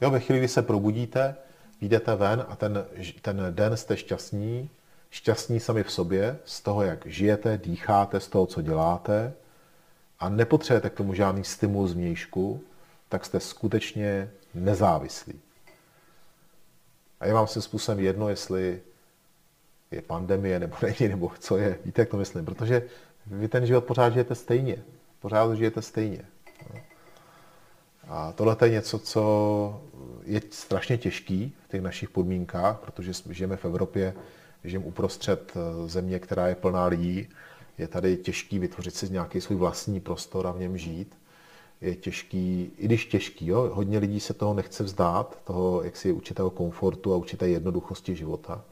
[0.00, 1.36] Jo, ve chvíli, kdy se probudíte,
[1.80, 2.84] jdete ven a ten,
[3.22, 4.70] ten den jste šťastní,
[5.10, 9.32] šťastní sami v sobě, z toho, jak žijete, dýcháte, z toho, co děláte
[10.18, 12.60] a nepotřebujete k tomu žádný stimul z mějšku,
[13.08, 15.40] tak jste skutečně nezávislí.
[17.20, 18.80] A je vám se způsobem jedno, jestli
[19.90, 21.78] je pandemie nebo není, nebo co je.
[21.84, 22.44] Víte, jak to myslím?
[22.44, 22.82] Protože
[23.26, 24.76] vy ten život pořád žijete stejně.
[25.20, 26.24] Pořád žijete stejně.
[28.08, 29.82] A tohle je něco, co
[30.24, 34.14] je strašně těžký v těch našich podmínkách, protože žijeme v Evropě,
[34.64, 37.28] žijeme uprostřed eh, země, která je plná lidí.
[37.78, 41.18] Je tady těžký vytvořit si nějaký svůj vlastní prostor a v něm žít.
[41.80, 46.50] Je těžký, i když těžký, jo, hodně lidí se toho nechce vzdát, toho jaksi určitého
[46.50, 48.64] komfortu a určité jednoduchosti života.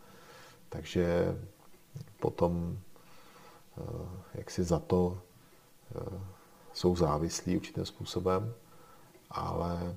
[0.69, 1.37] Takže
[2.21, 2.79] potom
[3.79, 3.83] eh,
[4.35, 5.19] jak si za to
[5.97, 6.21] eh,
[6.73, 8.53] jsou závislí určitým způsobem,
[9.31, 9.97] ale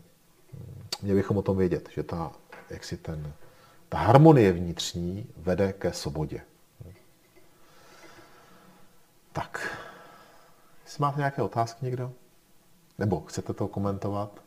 [0.53, 2.31] hm, měli bychom o tom vědět, že ta,
[2.69, 3.33] jak si ten,
[3.89, 6.41] ta harmonie vnitřní vede ke svobodě.
[9.31, 9.77] Tak,
[10.83, 12.13] jestli máte nějaké otázky někdo?
[12.97, 14.41] Nebo chcete to komentovat?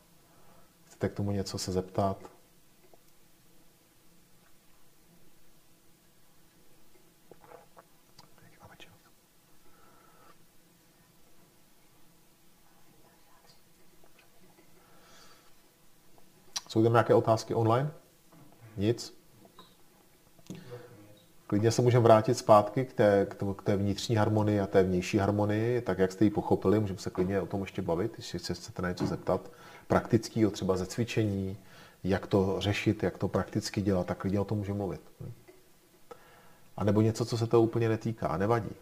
[0.87, 2.33] Chcete k tomu něco se zeptat?
[16.69, 17.91] Jsou tam nějaké otázky online?
[18.77, 19.22] Nic?
[21.53, 23.27] Klidně se můžeme vrátit zpátky k té,
[23.57, 27.11] k té vnitřní harmonii a té vnější harmonii, tak jak jste ji pochopili, můžeme se
[27.11, 29.51] klidně o tom ještě bavit, když se chcete na něco zeptat.
[29.87, 31.57] Praktického třeba ze cvičení,
[32.05, 35.01] jak to řešit, jak to prakticky dělat, tak klidně o tom můžeme mluvit.
[36.77, 38.37] A nebo něco, co se to úplně netýká.
[38.37, 38.73] Nevadí.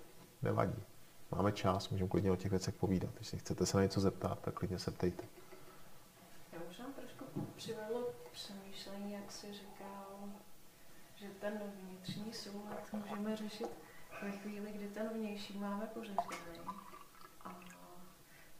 [0.42, 0.82] Nevadí.
[1.30, 3.10] Máme čas, můžeme klidně o těch věcech povídat.
[3.16, 5.22] Když chcete se na něco zeptat, tak klidně se ptejte
[7.56, 10.06] přivedlo přemýšlení, jak si říkal,
[11.16, 11.52] že ten
[12.10, 13.68] vnitřní soulad můžeme řešit
[14.22, 16.60] ve chvíli, kdy ten vnější máme pořešený.
[17.44, 17.60] A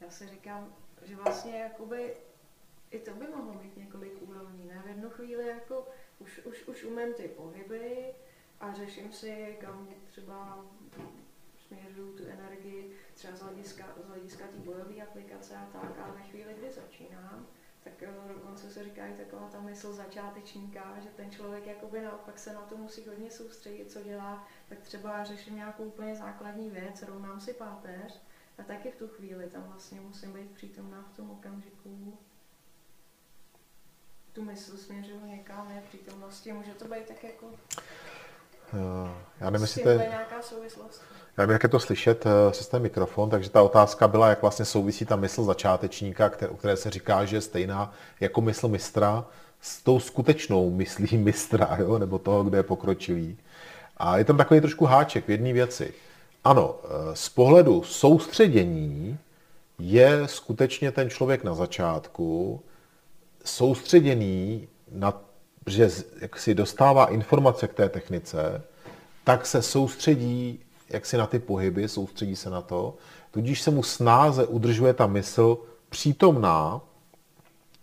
[0.01, 2.17] já si říkám, že vlastně jakoby
[2.91, 4.67] i to by mohlo mít několik úrovní.
[4.67, 4.83] Ne?
[4.85, 5.89] V jednu chvíli jako
[6.19, 8.15] už, už, už umím ty pohyby
[8.61, 10.65] a řeším si, kam třeba
[11.67, 16.23] směřuju tu energii, třeba z hlediska, z hlediska té bojové aplikace a tak, ale ve
[16.23, 17.47] chvíli, kdy začínám,
[17.85, 17.93] tak
[18.29, 22.61] dokonce se říká i taková ta mysl začátečníka, že ten člověk jakoby naopak se na
[22.61, 27.55] to musí hodně soustředit, co dělá, tak třeba řeším nějakou úplně základní věc, rovnám si
[27.55, 28.21] páteř
[28.59, 32.19] a taky v tu chvíli tam vlastně musím být přítomná v tom okamžiku.
[34.33, 37.55] Tu mysl směřuju někam, ne přítomnosti, může to být tak jako...
[39.41, 39.99] Já nevím, jestli to je...
[39.99, 41.03] nějaká souvislost.
[41.41, 45.05] Já je to slyšet eh, přes ten mikrofon, takže ta otázka byla, jak vlastně souvisí
[45.05, 49.25] ta mysl začátečníka, o které se říká, že je stejná jako mysl mistra,
[49.61, 51.99] s tou skutečnou myslí mistra, jo?
[51.99, 53.37] nebo toho, kde je pokročilý.
[53.97, 55.95] A je tam takový trošku háček v jedné věci.
[56.45, 59.19] Ano, eh, z pohledu soustředění
[59.79, 62.61] je skutečně ten člověk na začátku
[63.45, 65.23] soustředěný na,
[65.67, 68.63] že jak si dostává informace k té technice,
[69.25, 70.61] tak se soustředí
[70.91, 72.97] jak si na ty pohyby, soustředí se na to,
[73.31, 76.81] tudíž se mu snáze udržuje ta mysl přítomná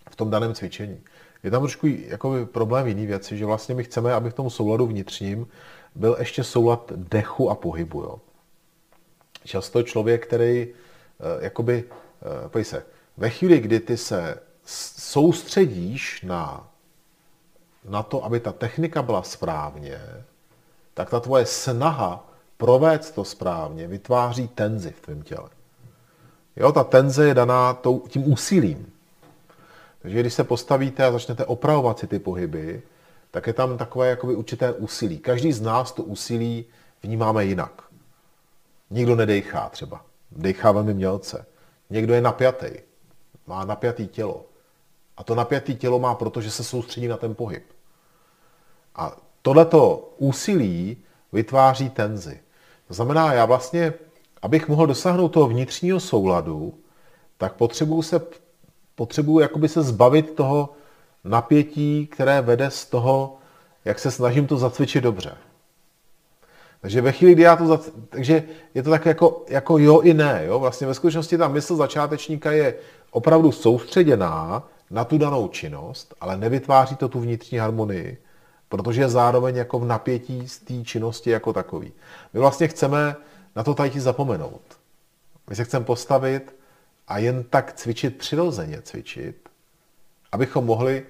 [0.10, 1.01] v tom daném cvičení.
[1.43, 4.86] Je tam trošku jakoby problém jiný věci, že vlastně my chceme, aby v tom souladu
[4.86, 5.47] vnitřním
[5.95, 8.01] byl ještě soulad dechu a pohybu.
[8.01, 8.20] Jo.
[9.45, 10.74] Často člověk, který eh,
[11.43, 11.84] jakoby,
[12.45, 12.86] eh, pojď se,
[13.18, 14.39] ve chvíli, kdy ty se
[14.95, 16.68] soustředíš na,
[17.86, 20.01] na to, aby ta technika byla správně,
[20.93, 22.27] tak ta tvoje snaha
[22.58, 25.49] provést to správně vytváří tenzi v tvém těle.
[26.55, 27.78] Jo, ta tenze je daná
[28.08, 28.93] tím úsilím.
[30.01, 32.82] Takže když se postavíte a začnete opravovat si ty pohyby,
[33.32, 35.18] tak je tam takové jakoby určité úsilí.
[35.18, 36.66] Každý z nás to úsilí
[37.03, 37.82] vnímáme jinak.
[38.89, 40.05] Někdo nedejchá třeba.
[40.32, 41.45] Dejchá velmi mělce.
[41.89, 42.70] Někdo je napjatý.
[43.47, 44.45] Má napjatý tělo.
[45.18, 47.64] A to napjatý tělo má proto, že se soustředí na ten pohyb.
[48.95, 50.97] A tohleto úsilí
[51.32, 52.39] vytváří tenzi.
[52.88, 53.94] To znamená, já vlastně,
[54.42, 56.74] abych mohl dosáhnout toho vnitřního souladu,
[57.38, 58.22] tak potřebuju se,
[58.96, 60.70] potřebuju jakoby se zbavit toho
[61.24, 63.38] napětí, které vede z toho,
[63.86, 65.38] jak se snažím to zacvičit dobře.
[66.82, 67.68] Takže ve chvíli, kdy já to...
[67.68, 67.90] Zac...
[68.10, 70.42] Takže je to tak jako, jako jo i ne.
[70.46, 70.60] Jo?
[70.60, 72.76] Vlastně ve skutečnosti ta mysl začátečníka je
[73.12, 78.18] opravdu soustředěná na tu danou činnost, ale nevytváří to tu vnitřní harmonii
[78.70, 81.93] protože je zároveň jako v napětí z té činnosti jako takový.
[82.34, 83.15] My vlastně chceme
[83.55, 84.61] na to tady zapomenout.
[85.49, 86.55] my se chceme postavit
[87.07, 89.49] a jen tak cvičit, přirozeně cvičit,
[90.32, 91.05] abychom mohli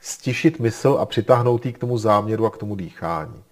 [0.00, 3.42] stišit mysl a přitáhnout ji k tomu záměru a k tomu dýchání.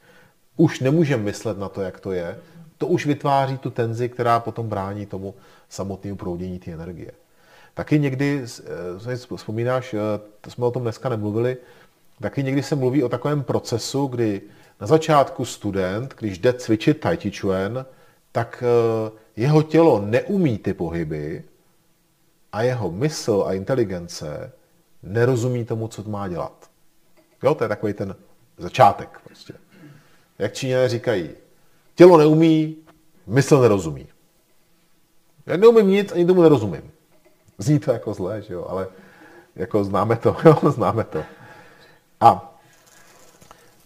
[0.57, 2.38] Už nemůžeme myslet na to, jak to je.
[2.78, 5.34] To už vytváří tu tenzi, která potom brání tomu
[5.68, 7.12] samotnému proudění té energie.
[7.74, 8.44] Taky někdy,
[9.07, 9.98] eh, vzpomínáš, eh,
[10.40, 11.57] to jsme o tom dneska nemluvili,
[12.21, 14.41] taky někdy se mluví o takovém procesu, kdy
[14.81, 17.87] na začátku student, když jde cvičit Tai Chi Chuan,
[18.33, 21.45] tak eh, jeho tělo neumí ty pohyby
[22.53, 24.53] a jeho mysl a inteligence
[25.03, 26.71] nerozumí tomu, co má dělat.
[27.43, 28.17] Jo, to je takový ten
[28.59, 29.21] začátek.
[29.25, 29.55] Prostě.
[30.39, 31.31] Jak Číňané říkají,
[31.95, 32.77] tělo neumí,
[33.27, 34.07] mysl nerozumí.
[35.47, 36.91] Já neumím nic, ani tomu nerozumím.
[37.59, 38.87] Zní to jako zlé, že jo, ale
[39.57, 41.25] jako známe to, jo, známe to.
[42.21, 42.55] A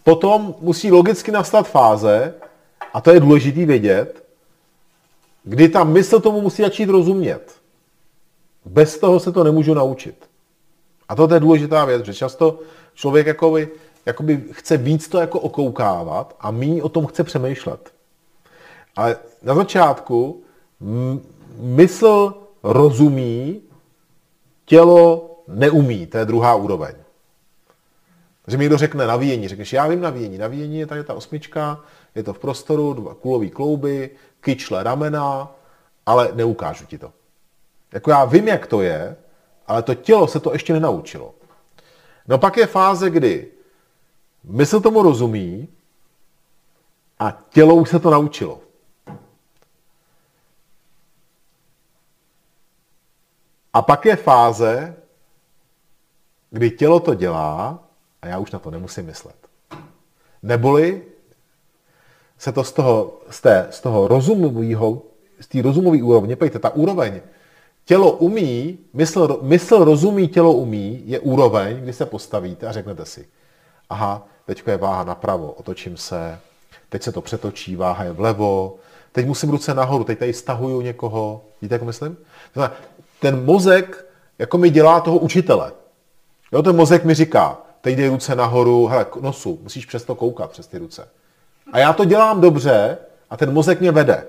[0.05, 2.35] potom musí logicky nastat fáze,
[2.93, 4.25] a to je důležitý vědět,
[5.45, 7.57] kdy ta mysl tomu musí začít rozumět.
[8.65, 10.29] Bez toho se to nemůžu naučit.
[11.09, 12.59] A to je důležitá věc, že často
[12.95, 13.69] člověk jakoby,
[14.07, 17.93] jakoby chce víc to jako okoukávat a méně o tom chce přemýšlet.
[18.97, 20.43] Ale na začátku
[21.61, 23.63] mysl rozumí,
[24.65, 26.95] tělo neumí, to je druhá úroveň.
[28.49, 30.39] Takže mi někdo řekne navíjení, řekneš, já vím navíjení.
[30.39, 31.81] Navíjení je tady ta osmička,
[32.15, 35.53] je to v prostoru, dva kulový klouby, kyčle ramena,
[36.07, 37.13] ale neukážu ti to.
[37.93, 39.17] Jako já vím, jak to je,
[39.67, 41.35] ale to tělo se to ještě nenaučilo.
[42.29, 43.49] No pak je fáze, kdy
[44.45, 45.69] mysl tomu rozumí
[47.19, 48.61] a tělo už se to naučilo.
[53.73, 54.97] A pak je fáze,
[56.51, 57.88] kdy tělo to dělá
[58.23, 59.37] a já už na to nemusím myslet.
[60.43, 61.03] Neboli
[62.39, 65.03] se to z toho, z té, z toho rozumového,
[65.41, 67.21] z té rozumové úrovně, pojďte, ta úroveň,
[67.85, 73.29] tělo umí, mysl, mysl rozumí, tělo umí, je úroveň, kdy se postavíte a řeknete si,
[73.91, 76.39] aha, teď je váha napravo, otočím se,
[76.89, 78.77] teď se to přetočí, váha je vlevo,
[79.13, 82.17] teď musím ruce nahoru, teď tady stahuju někoho, víte, jak myslím?
[83.21, 84.07] Ten mozek
[84.39, 85.73] jako mi dělá toho učitele.
[86.53, 90.51] Jo, ten mozek mi říká, teď dej ruce nahoru, hele, k nosu, musíš přesto koukat
[90.51, 91.09] přes ty ruce.
[91.73, 92.99] A já to dělám dobře
[93.31, 94.27] a ten mozek mě vede.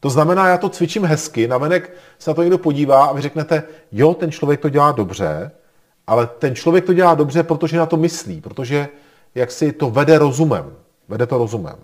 [0.00, 3.62] To znamená, já to cvičím hezky, navenek se na to někdo podívá a vy řeknete,
[3.92, 5.50] jo, ten člověk to dělá dobře,
[6.06, 8.88] ale ten člověk to dělá dobře, protože na to myslí, protože
[9.34, 10.76] jak si to vede rozumem.
[11.08, 11.76] Vede to rozumem.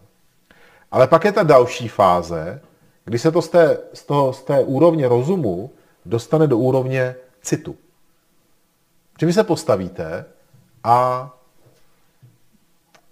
[0.90, 2.60] Ale pak je ta další fáze,
[3.04, 5.70] kdy se to z té, z toho, z té úrovně rozumu
[6.06, 7.76] dostane do úrovně citu.
[9.22, 10.24] Vy se postavíte
[10.84, 11.30] a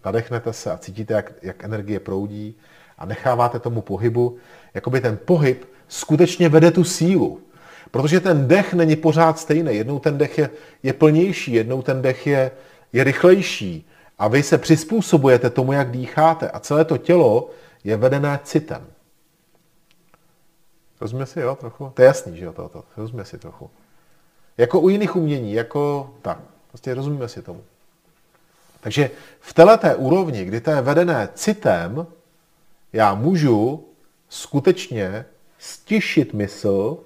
[0.04, 2.54] nadechnete se a cítíte, jak, jak energie proudí
[2.98, 4.36] a necháváte tomu pohybu,
[4.74, 7.40] jakoby ten pohyb skutečně vede tu sílu.
[7.90, 9.76] Protože ten dech není pořád stejný.
[9.76, 10.50] Jednou ten dech je,
[10.82, 12.50] je plnější, jednou ten dech je,
[12.92, 13.88] je rychlejší.
[14.18, 16.50] A vy se přizpůsobujete tomu, jak dýcháte.
[16.50, 17.50] A celé to tělo
[17.84, 18.86] je vedené citem.
[21.00, 21.92] Rozumíme si, jo, trochu?
[21.94, 22.84] To je jasný, že jo, toto.
[22.96, 23.70] Rozumíme si trochu.
[24.58, 26.38] Jako u jiných umění, jako tak.
[26.72, 27.64] Prostě rozumíme si tomu.
[28.80, 29.10] Takže
[29.40, 32.06] v této úrovni, kdy to je vedené citem,
[32.92, 33.84] já můžu
[34.28, 35.24] skutečně
[35.58, 36.98] stišit mysl,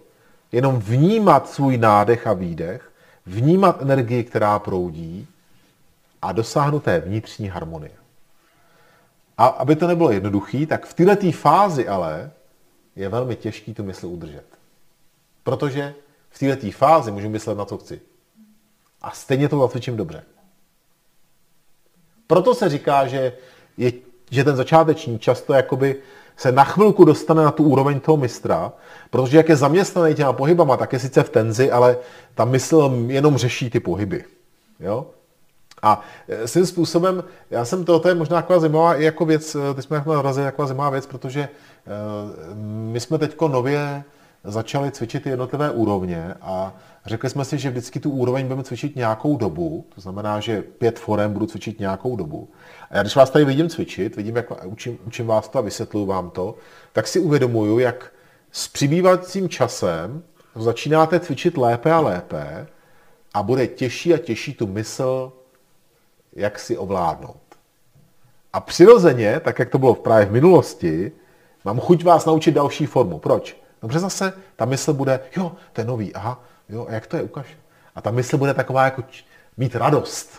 [0.53, 2.93] jenom vnímat svůj nádech a výdech,
[3.27, 5.29] vnímat energii, která proudí
[6.23, 7.93] a dosáhnout té vnitřní harmonie.
[9.39, 12.31] A aby to nebylo jednoduché, tak v této fázi ale
[12.97, 14.47] je velmi těžký tu mysl udržet.
[15.43, 15.95] Protože
[16.31, 18.01] v této fázi můžu myslet na co chci.
[19.03, 20.23] A stejně to zacvičím dobře.
[22.27, 23.33] Proto se říká, že,
[23.77, 23.93] je,
[24.31, 25.97] že ten začáteční často jakoby
[26.37, 28.73] se na chvilku dostane na tu úroveň toho mistra,
[29.11, 31.97] protože jak je zaměstnaný těma pohybama, tak je sice v tenzi, ale
[32.35, 34.25] ta mysl jenom řeší ty pohyby.
[34.81, 35.07] Jo?
[35.83, 39.55] A e, svým způsobem, já jsem to, to je možná taková zajímavá i jako věc,
[39.55, 41.49] e, teď jsme narazili taková zajímavá věc, protože e,
[42.65, 44.05] my jsme teďko nově
[44.45, 46.73] začali cvičit jednotlivé úrovně a
[47.07, 50.99] řekli jsme si, že vždycky tu úroveň budeme cvičit nějakou dobu, to znamená, že pět
[50.99, 52.49] forem budu cvičit nějakou dobu.
[52.91, 56.07] A já když vás tady vidím cvičit, vidím, jak učím, učím vás to a vysvětluju
[56.07, 56.55] vám to,
[56.93, 58.13] tak si uvědomuju, jak
[58.53, 60.23] s přibývajícím časem
[60.55, 62.67] začínáte cvičit lépe a lépe
[63.35, 65.33] a bude těžší a těžší tu mysl,
[66.33, 67.41] jak si ovládnout.
[68.53, 71.13] A přirozeně, tak jak to bylo právě v minulosti,
[71.65, 73.19] mám chuť vás naučit další formu.
[73.19, 73.57] Proč?
[73.83, 77.23] Dobře zase ta mysl bude, jo, to je nový, aha, jo, a jak to je,
[77.23, 77.47] ukaž.
[77.95, 79.05] A ta mysl bude taková jako
[79.57, 80.31] mít radost.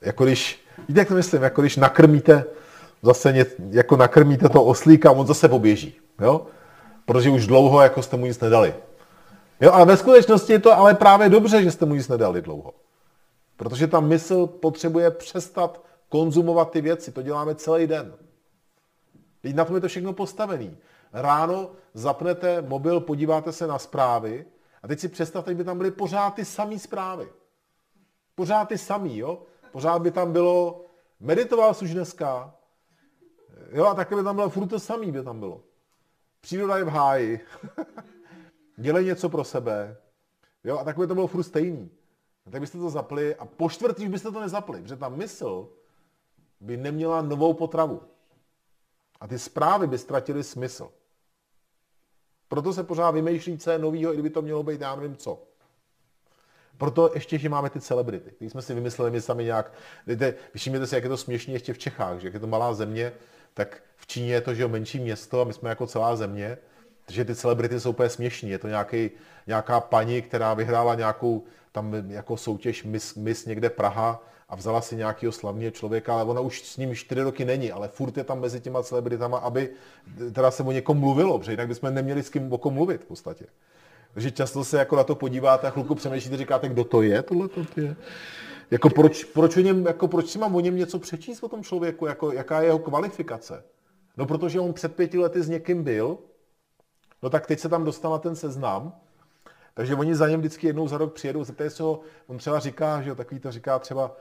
[0.00, 2.44] Jako když, víte, jak to myslím, jako když nakrmíte
[3.02, 6.00] zase ně, jako nakrmíte to oslíka a on zase poběží.
[6.20, 6.46] Jo?
[7.04, 8.74] Protože už dlouho jako jste mu nic nedali.
[9.60, 12.74] Jo, ale ve skutečnosti je to ale právě dobře, že jste mu nic nedali dlouho.
[13.56, 17.12] Protože ta mysl potřebuje přestat konzumovat ty věci.
[17.12, 18.12] To děláme celý den.
[19.42, 20.76] Teď na tom je to všechno postavený.
[21.12, 24.44] Ráno zapnete mobil, podíváte se na zprávy
[24.82, 27.28] a teď si představte, by tam byly pořád ty samé zprávy.
[28.34, 29.42] Pořád ty samý, jo?
[29.72, 30.84] Pořád by tam bylo,
[31.20, 32.54] meditoval jsi už dneska,
[33.72, 35.60] jo, a také by tam bylo furt to samý by tam bylo.
[36.40, 37.40] Příroda je v háji,
[38.76, 39.96] dělej něco pro sebe,
[40.64, 41.90] jo, a tak by to bylo furt stejný.
[42.46, 45.68] A tak byste to zapli a po čtvrtý byste to nezapli, protože ta mysl
[46.60, 48.02] by neměla novou potravu.
[49.20, 50.90] A ty zprávy by ztratily smysl.
[52.52, 55.42] Proto se pořád vymýšlí, co je novýho, i kdyby to mělo být, já nevím co.
[56.78, 59.72] Proto ještě, že máme ty celebrity, které jsme si vymysleli my sami nějak.
[60.54, 63.12] Všimněte si, jak je to směšně ještě v Čechách, že jak je to malá země,
[63.54, 66.58] tak v Číně je to, že jo, menší město a my jsme jako celá země,
[67.06, 68.50] takže ty celebrity jsou úplně směšní.
[68.50, 69.10] Je to nějaký,
[69.46, 74.22] nějaká paní, která vyhrála nějakou tam jako soutěž Miss, Miss někde Praha
[74.52, 77.88] a vzala si nějakého slavného člověka, ale ona už s ním čtyři roky není, ale
[77.88, 79.70] furt je tam mezi těma celebritama, aby
[80.32, 83.06] teda se o někom mluvilo, protože jinak bychom neměli s kým o kom mluvit v
[83.06, 83.46] podstatě.
[84.14, 87.48] Takže často se jako na to podíváte a chvilku přemýšlíte, říkáte, kdo to je, tohle
[87.48, 87.96] to je.
[88.70, 91.62] Jako proč, proč, o něm, jako proč si mám o něm něco přečíst o tom
[91.62, 93.64] člověku, jako, jaká je jeho kvalifikace?
[94.16, 96.18] No protože on před pěti lety s někým byl,
[97.22, 98.92] no tak teď se tam dostal na ten seznam,
[99.74, 103.02] takže oni za něm vždycky jednou za rok přijedou, zeptají se ho, on třeba říká,
[103.02, 104.16] že jo, takový to říká třeba,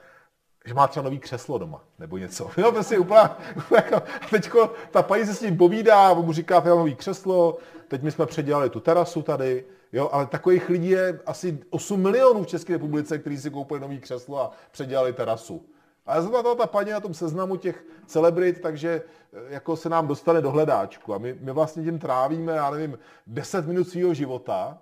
[0.66, 2.50] že má třeba nový křeslo doma, nebo něco.
[2.58, 3.22] Jo, prostě úplně,
[3.76, 7.58] jako, a teďko ta paní se s ním povídá, mu říká, že nový křeslo,
[7.88, 12.44] teď my jsme předělali tu terasu tady, jo, ale takových lidí je asi 8 milionů
[12.44, 15.66] v České republice, kteří si koupili nový křeslo a předělali terasu.
[16.06, 19.02] A zrovna ta, ta paní na tom seznamu těch celebrit, takže
[19.34, 21.14] eh, jako se nám dostane do hledáčku.
[21.14, 24.78] A my, my vlastně tím trávíme, já nevím, 10 minut svého života,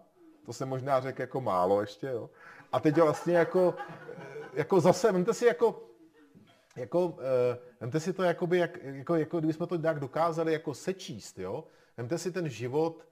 [0.46, 2.30] to se možná řekl jako málo ještě, jo.
[2.72, 3.74] A teď vlastně jako,
[4.54, 5.84] jako zase, vemte si jako,
[6.76, 7.16] jako, uh,
[7.80, 11.64] vemte si to jakoby, jak, jako, jako kdybychom to nějak dokázali jako sečíst, jo.
[11.98, 13.08] Vemte si ten život,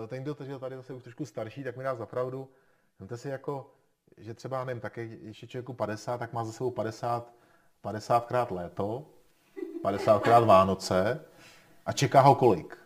[0.00, 2.48] uh, ten, kdo tady zase už trošku starší, tak mi dá zapravdu,
[2.98, 3.70] vemte si jako,
[4.16, 7.32] že třeba, nevím, tak ještě člověku 50, tak má za sebou 50,
[7.80, 9.06] 50 krát léto,
[9.82, 11.24] 50 krát Vánoce
[11.86, 12.78] a čeká ho kolik?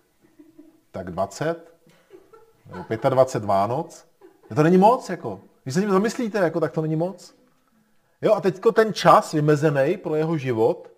[0.91, 1.77] Tak 20?
[2.67, 4.07] nebo 25 Vánoc,
[4.55, 5.41] to není moc, jako.
[5.63, 7.36] Když se tím zamyslíte, jako, tak to není moc.
[8.23, 10.93] Jo, a teďko ten čas vymezený pro jeho život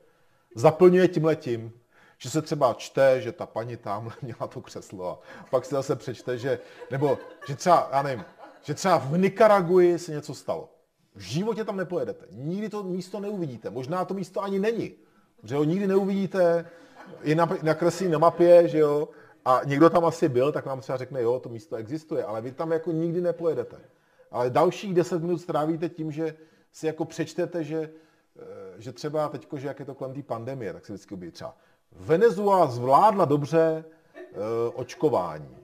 [0.55, 1.73] zaplňuje tím letím,
[2.19, 5.97] že se třeba čte, že ta paní tamhle měla to křeslo a pak se zase
[5.97, 6.59] přečte, že,
[6.91, 8.25] nebo že třeba, já nevím,
[8.63, 10.69] že třeba v Nikaraguji se něco stalo.
[11.15, 12.27] V životě tam nepojedete.
[12.31, 13.71] Nikdy to místo neuvidíte.
[13.71, 14.95] Možná to místo ani není.
[15.43, 16.71] Že ho nikdy neuvidíte.
[17.23, 19.09] Je nakreslí na mapě, že jo,
[19.45, 22.53] a někdo tam asi byl, tak vám třeba řekne, jo, to místo existuje, ale vy
[22.53, 23.77] tam jako nikdy nepojedete.
[24.31, 26.35] Ale dalších 10 minut strávíte tím, že
[26.73, 27.91] si jako přečtete, že,
[28.39, 28.43] eh,
[28.79, 31.57] že třeba teď, že jak je to kolem té pandemie, tak si vždycky objeví třeba
[31.93, 33.85] Venezuela zvládla dobře
[34.31, 34.43] uh,
[34.75, 35.57] očkování.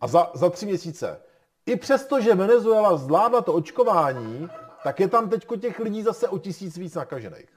[0.00, 1.20] A za, za tři měsíce.
[1.66, 4.48] I přesto, že Venezuela zvládla to očkování,
[4.84, 7.48] tak je tam teď těch lidí zase o tisíc víc nakažených.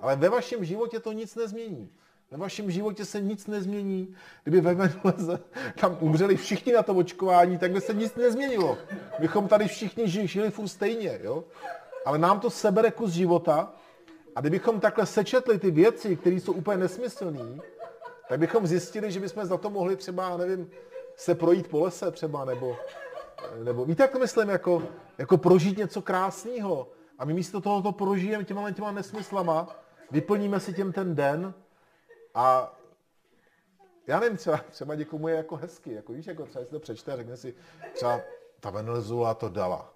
[0.00, 1.90] Ale ve vašem životě to nic nezmění.
[2.30, 4.14] Ve vašem životě se nic nezmění.
[4.42, 5.38] Kdyby ve Venezuele
[5.80, 8.78] tam umřeli všichni na to očkování, tak by se nic nezměnilo.
[9.18, 11.20] Bychom tady všichni žili furt stejně.
[11.22, 11.44] Jo?
[12.06, 13.72] Ale nám to sebere kus života
[14.36, 17.58] a kdybychom takhle sečetli ty věci, které jsou úplně nesmyslné,
[18.28, 20.70] tak bychom zjistili, že bychom za to mohli třeba, nevím,
[21.16, 22.76] se projít po lese třeba, nebo,
[23.62, 24.82] nebo víte, jak to myslím, jako,
[25.18, 26.88] jako prožít něco krásného.
[27.18, 29.68] A my místo toho to prožijeme těma, těma nesmyslama,
[30.10, 31.54] vyplníme si těm ten den
[32.34, 32.76] a
[34.06, 37.12] já nevím, třeba, třeba někomu je jako hezky, jako víš, jako třeba si to přečte
[37.12, 37.54] a řekne si,
[37.92, 38.20] třeba
[38.60, 39.92] ta Venezuela to dala.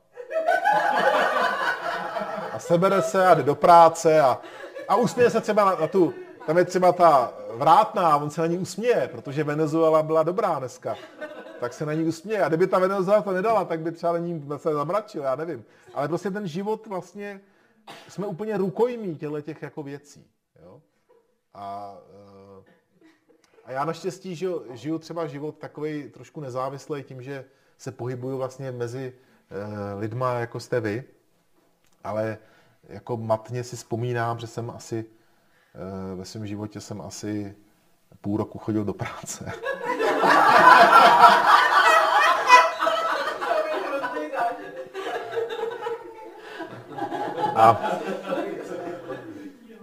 [2.60, 4.40] Sebere se a jde do práce a,
[4.88, 6.14] a usměje se třeba na, na tu,
[6.46, 10.58] tam je třeba ta vrátná a on se na ní usměje, protože Venezuela byla dobrá
[10.58, 10.96] dneska.
[11.60, 12.42] Tak se na ní usměje.
[12.44, 15.64] A kdyby ta Venezuela to nedala, tak by třeba na ní se zamračil, já nevím.
[15.94, 17.40] Ale prostě ten život vlastně,
[18.08, 20.26] jsme úplně rukojmí těle těch jako věcí.
[20.62, 20.80] Jo?
[21.54, 21.96] A,
[22.58, 22.64] eh,
[23.64, 27.44] a já naštěstí žiju, žiju třeba život takový trošku nezávislý tím, že
[27.78, 29.12] se pohybuju vlastně mezi
[29.50, 31.04] eh, lidma, jako jste vy,
[32.04, 32.38] ale
[32.88, 35.04] jako matně si vzpomínám, že jsem asi
[35.74, 37.56] eh, ve svém životě jsem asi
[38.20, 39.52] půl roku chodil do práce.
[47.56, 47.80] A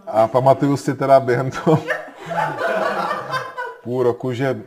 [0.08, 1.84] a pamatuju si teda během toho
[3.84, 4.62] půl roku, že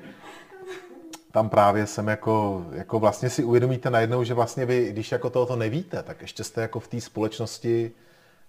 [1.33, 5.57] tam právě jsem jako, jako vlastně si uvědomíte najednou, že vlastně vy, když jako tohoto
[5.57, 7.93] nevíte, tak ještě jste jako v té společnosti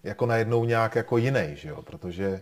[0.04, 1.82] jako najednou nějak jako jiný, že jo?
[1.82, 2.42] protože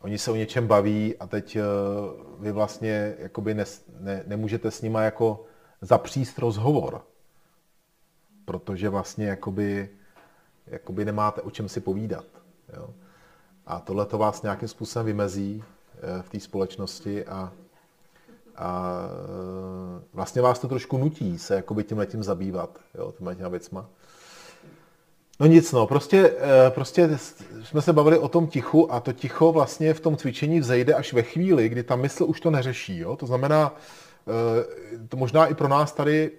[0.00, 3.64] oni se o něčem baví a teď uh, vy vlastně jakoby ne,
[4.00, 5.44] ne, nemůžete s nima jako
[5.80, 7.02] zapříst rozhovor,
[8.44, 9.88] protože vlastně jakoby,
[10.66, 12.26] jakoby nemáte o čem si povídat.
[12.76, 12.90] Jo?
[13.66, 17.52] A tohle to vás nějakým způsobem vymezí uh, v té společnosti a,
[18.56, 19.00] a
[19.96, 23.86] uh, vlastně vás to trošku nutí se jakoby tím letím zabývat, jo, těma věcma.
[25.40, 27.18] No nic, no, prostě, eh, prostě
[27.62, 31.12] jsme se bavili o tom tichu a to ticho vlastně v tom cvičení vzejde až
[31.12, 32.98] ve chvíli, kdy ta mysl už to neřeší.
[32.98, 33.16] Jo?
[33.16, 33.74] To znamená,
[34.28, 36.30] eh, to možná i pro nás tady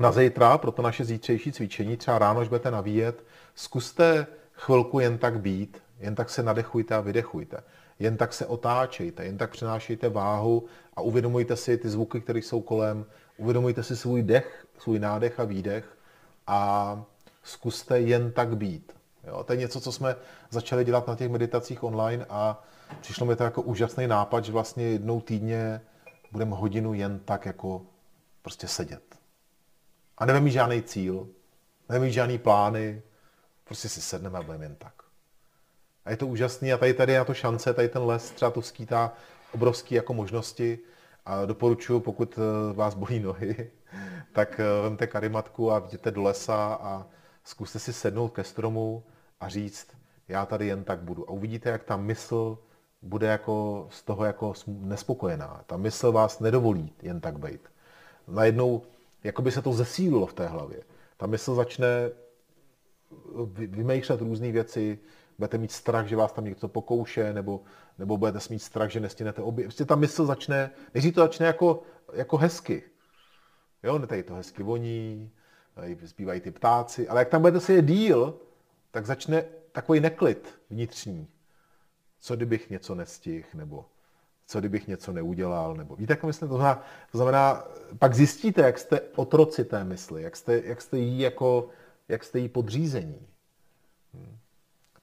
[0.00, 3.24] na zítra, pro to naše zítřejší cvičení, třeba ráno, až budete navíjet,
[3.54, 7.56] zkuste chvilku jen tak být, jen tak se nadechujte a vydechujte.
[8.04, 10.64] Jen tak se otáčejte, jen tak přenášejte váhu
[10.96, 15.44] a uvědomujte si ty zvuky, které jsou kolem, uvědomujte si svůj dech, svůj nádech a
[15.44, 15.98] výdech
[16.46, 17.04] a
[17.42, 18.92] zkuste jen tak být.
[19.26, 20.16] Jo, to je něco, co jsme
[20.50, 22.64] začali dělat na těch meditacích online a
[23.00, 25.80] přišlo mi to jako úžasný nápad, že vlastně jednou týdně
[26.32, 27.82] budeme hodinu jen tak jako
[28.42, 29.16] prostě sedět.
[30.18, 31.28] A mít žádný cíl,
[31.98, 33.02] mít žádný plány,
[33.64, 35.03] prostě si sedneme a budeme jen tak.
[36.04, 38.50] A je to úžasný a tady, tady je na to šance, tady ten les třeba
[38.50, 39.12] to skýtá
[39.52, 40.78] obrovské jako možnosti
[41.26, 43.70] a doporučuji, pokud eh, vás bolí nohy,
[44.32, 47.06] tak eh, vemte karimatku a jděte do lesa a
[47.44, 49.04] zkuste si sednout ke stromu
[49.40, 49.88] a říct,
[50.28, 51.30] já tady jen tak budu.
[51.30, 52.58] A uvidíte, jak ta mysl
[53.02, 55.64] bude jako z toho jako nespokojená.
[55.66, 57.60] Ta mysl vás nedovolí jen tak být.
[58.28, 58.82] Najednou,
[59.24, 60.80] jako by se to zesílilo v té hlavě.
[61.16, 62.10] Ta mysl začne
[63.54, 64.98] vymýšlet různé věci,
[65.38, 67.60] budete mít strach, že vás tam někdo pokouše, nebo,
[67.98, 69.64] nebo budete mít strach, že nestěnete obě.
[69.64, 71.82] Prostě ta mysl začne, než to začne jako,
[72.12, 72.82] jako hezky.
[73.82, 75.30] Jo, tady to hezky voní,
[76.04, 78.40] zpívají ty ptáci, ale jak tam budete je díl,
[78.90, 81.28] tak začne takový neklid vnitřní.
[82.20, 83.84] Co kdybych něco nestihl, nebo
[84.46, 86.82] co kdybych něco neudělal, nebo víte, jak myslím, to znamená,
[87.12, 87.64] to znamená,
[87.98, 91.68] pak zjistíte, jak jste otroci té mysli, jak jste, jak jste jí jako,
[92.08, 93.26] jak jste jí podřízení.
[94.14, 94.38] Hmm.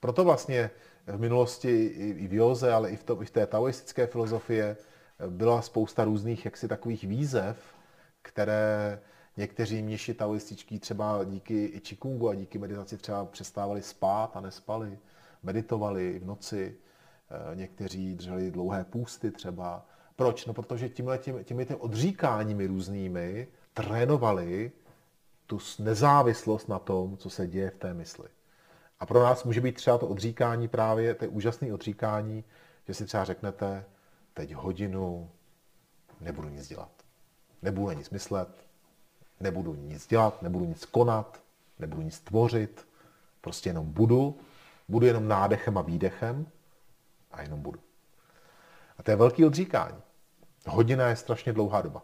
[0.01, 0.71] Proto vlastně
[1.07, 4.77] v minulosti i v Joze, ale i v, to, i v té taoistické filozofie
[5.27, 7.57] byla spousta různých jaksi takových výzev,
[8.21, 8.99] které
[9.37, 14.99] Někteří mniši taoističtí třeba díky čikungu a díky meditaci třeba přestávali spát a nespali,
[15.43, 16.75] meditovali v noci,
[17.29, 19.85] eh, někteří drželi dlouhé půsty třeba.
[20.15, 20.45] Proč?
[20.45, 24.71] No protože tímhle, tím, těmi těmi odříkáními různými trénovali
[25.45, 28.29] tu nezávislost na tom, co se děje v té mysli.
[29.01, 32.43] A pro nás může být třeba to odříkání právě, to je úžasné odříkání,
[32.87, 33.85] že si třeba řeknete,
[34.33, 35.31] teď hodinu
[36.19, 36.91] nebudu nic dělat.
[37.61, 38.65] Nebudu nic myslet,
[39.39, 41.43] nebudu nic dělat, nebudu nic konat,
[41.79, 42.87] nebudu nic tvořit,
[43.41, 44.39] prostě jenom budu,
[44.87, 46.47] budu jenom nádechem a výdechem
[47.31, 47.79] a jenom budu.
[48.97, 49.97] A to je velký odříkání.
[50.67, 52.01] Hodina je strašně dlouhá doba.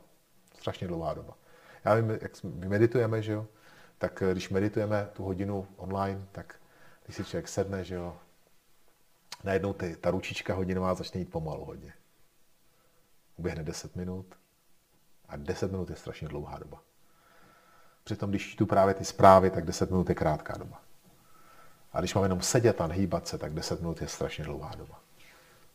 [0.59, 1.33] Strašně dlouhá doba.
[1.85, 3.47] Já vím, jak my meditujeme, že jo,
[3.97, 6.55] tak eh, když meditujeme tu hodinu online, tak
[7.07, 8.17] když si člověk sedne, že jo,
[9.43, 11.93] najednou ty, ta ručička hodinová začne jít pomalu hodně.
[13.35, 14.25] Uběhne 10 minut
[15.29, 16.81] a 10 minut je strašně dlouhá doba.
[18.03, 20.81] Přitom, když čtu právě ty zprávy, tak 10 minut je krátká doba.
[21.93, 25.01] A když mám jenom sedět a hýbat se, tak 10 minut je strašně dlouhá doba.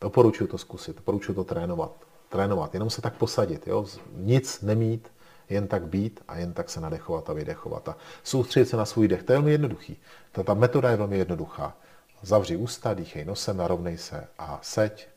[0.00, 2.06] Doporučuji to zkusit, doporučuji to trénovat.
[2.28, 3.86] Trénovat, jenom se tak posadit, jo?
[4.12, 5.12] nic nemít,
[5.52, 7.88] jen tak být a jen tak se nadechovat a vydechovat.
[7.88, 9.22] A soustředit se na svůj dech.
[9.22, 9.96] To je velmi jednoduchý.
[10.32, 11.76] Ta, ta metoda je velmi jednoduchá.
[12.22, 15.08] Zavři ústa, dýchej nosem, narovnej se a seď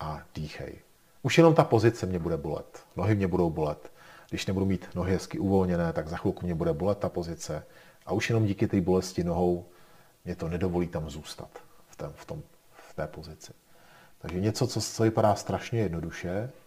[0.00, 0.74] a dýchej.
[1.22, 2.82] Už jenom ta pozice mě bude bolet.
[2.96, 3.92] Nohy mě budou bolet.
[4.30, 7.64] Když nebudu mít nohy hezky uvolněné, tak za chvilku mě bude bolet ta pozice.
[8.06, 9.66] A už jenom díky té bolesti nohou
[10.24, 11.48] mě to nedovolí tam zůstat
[11.88, 12.42] v, té, v, tom,
[12.72, 13.52] v té pozici.
[14.18, 16.50] Takže něco, co, co vypadá strašně jednoduše,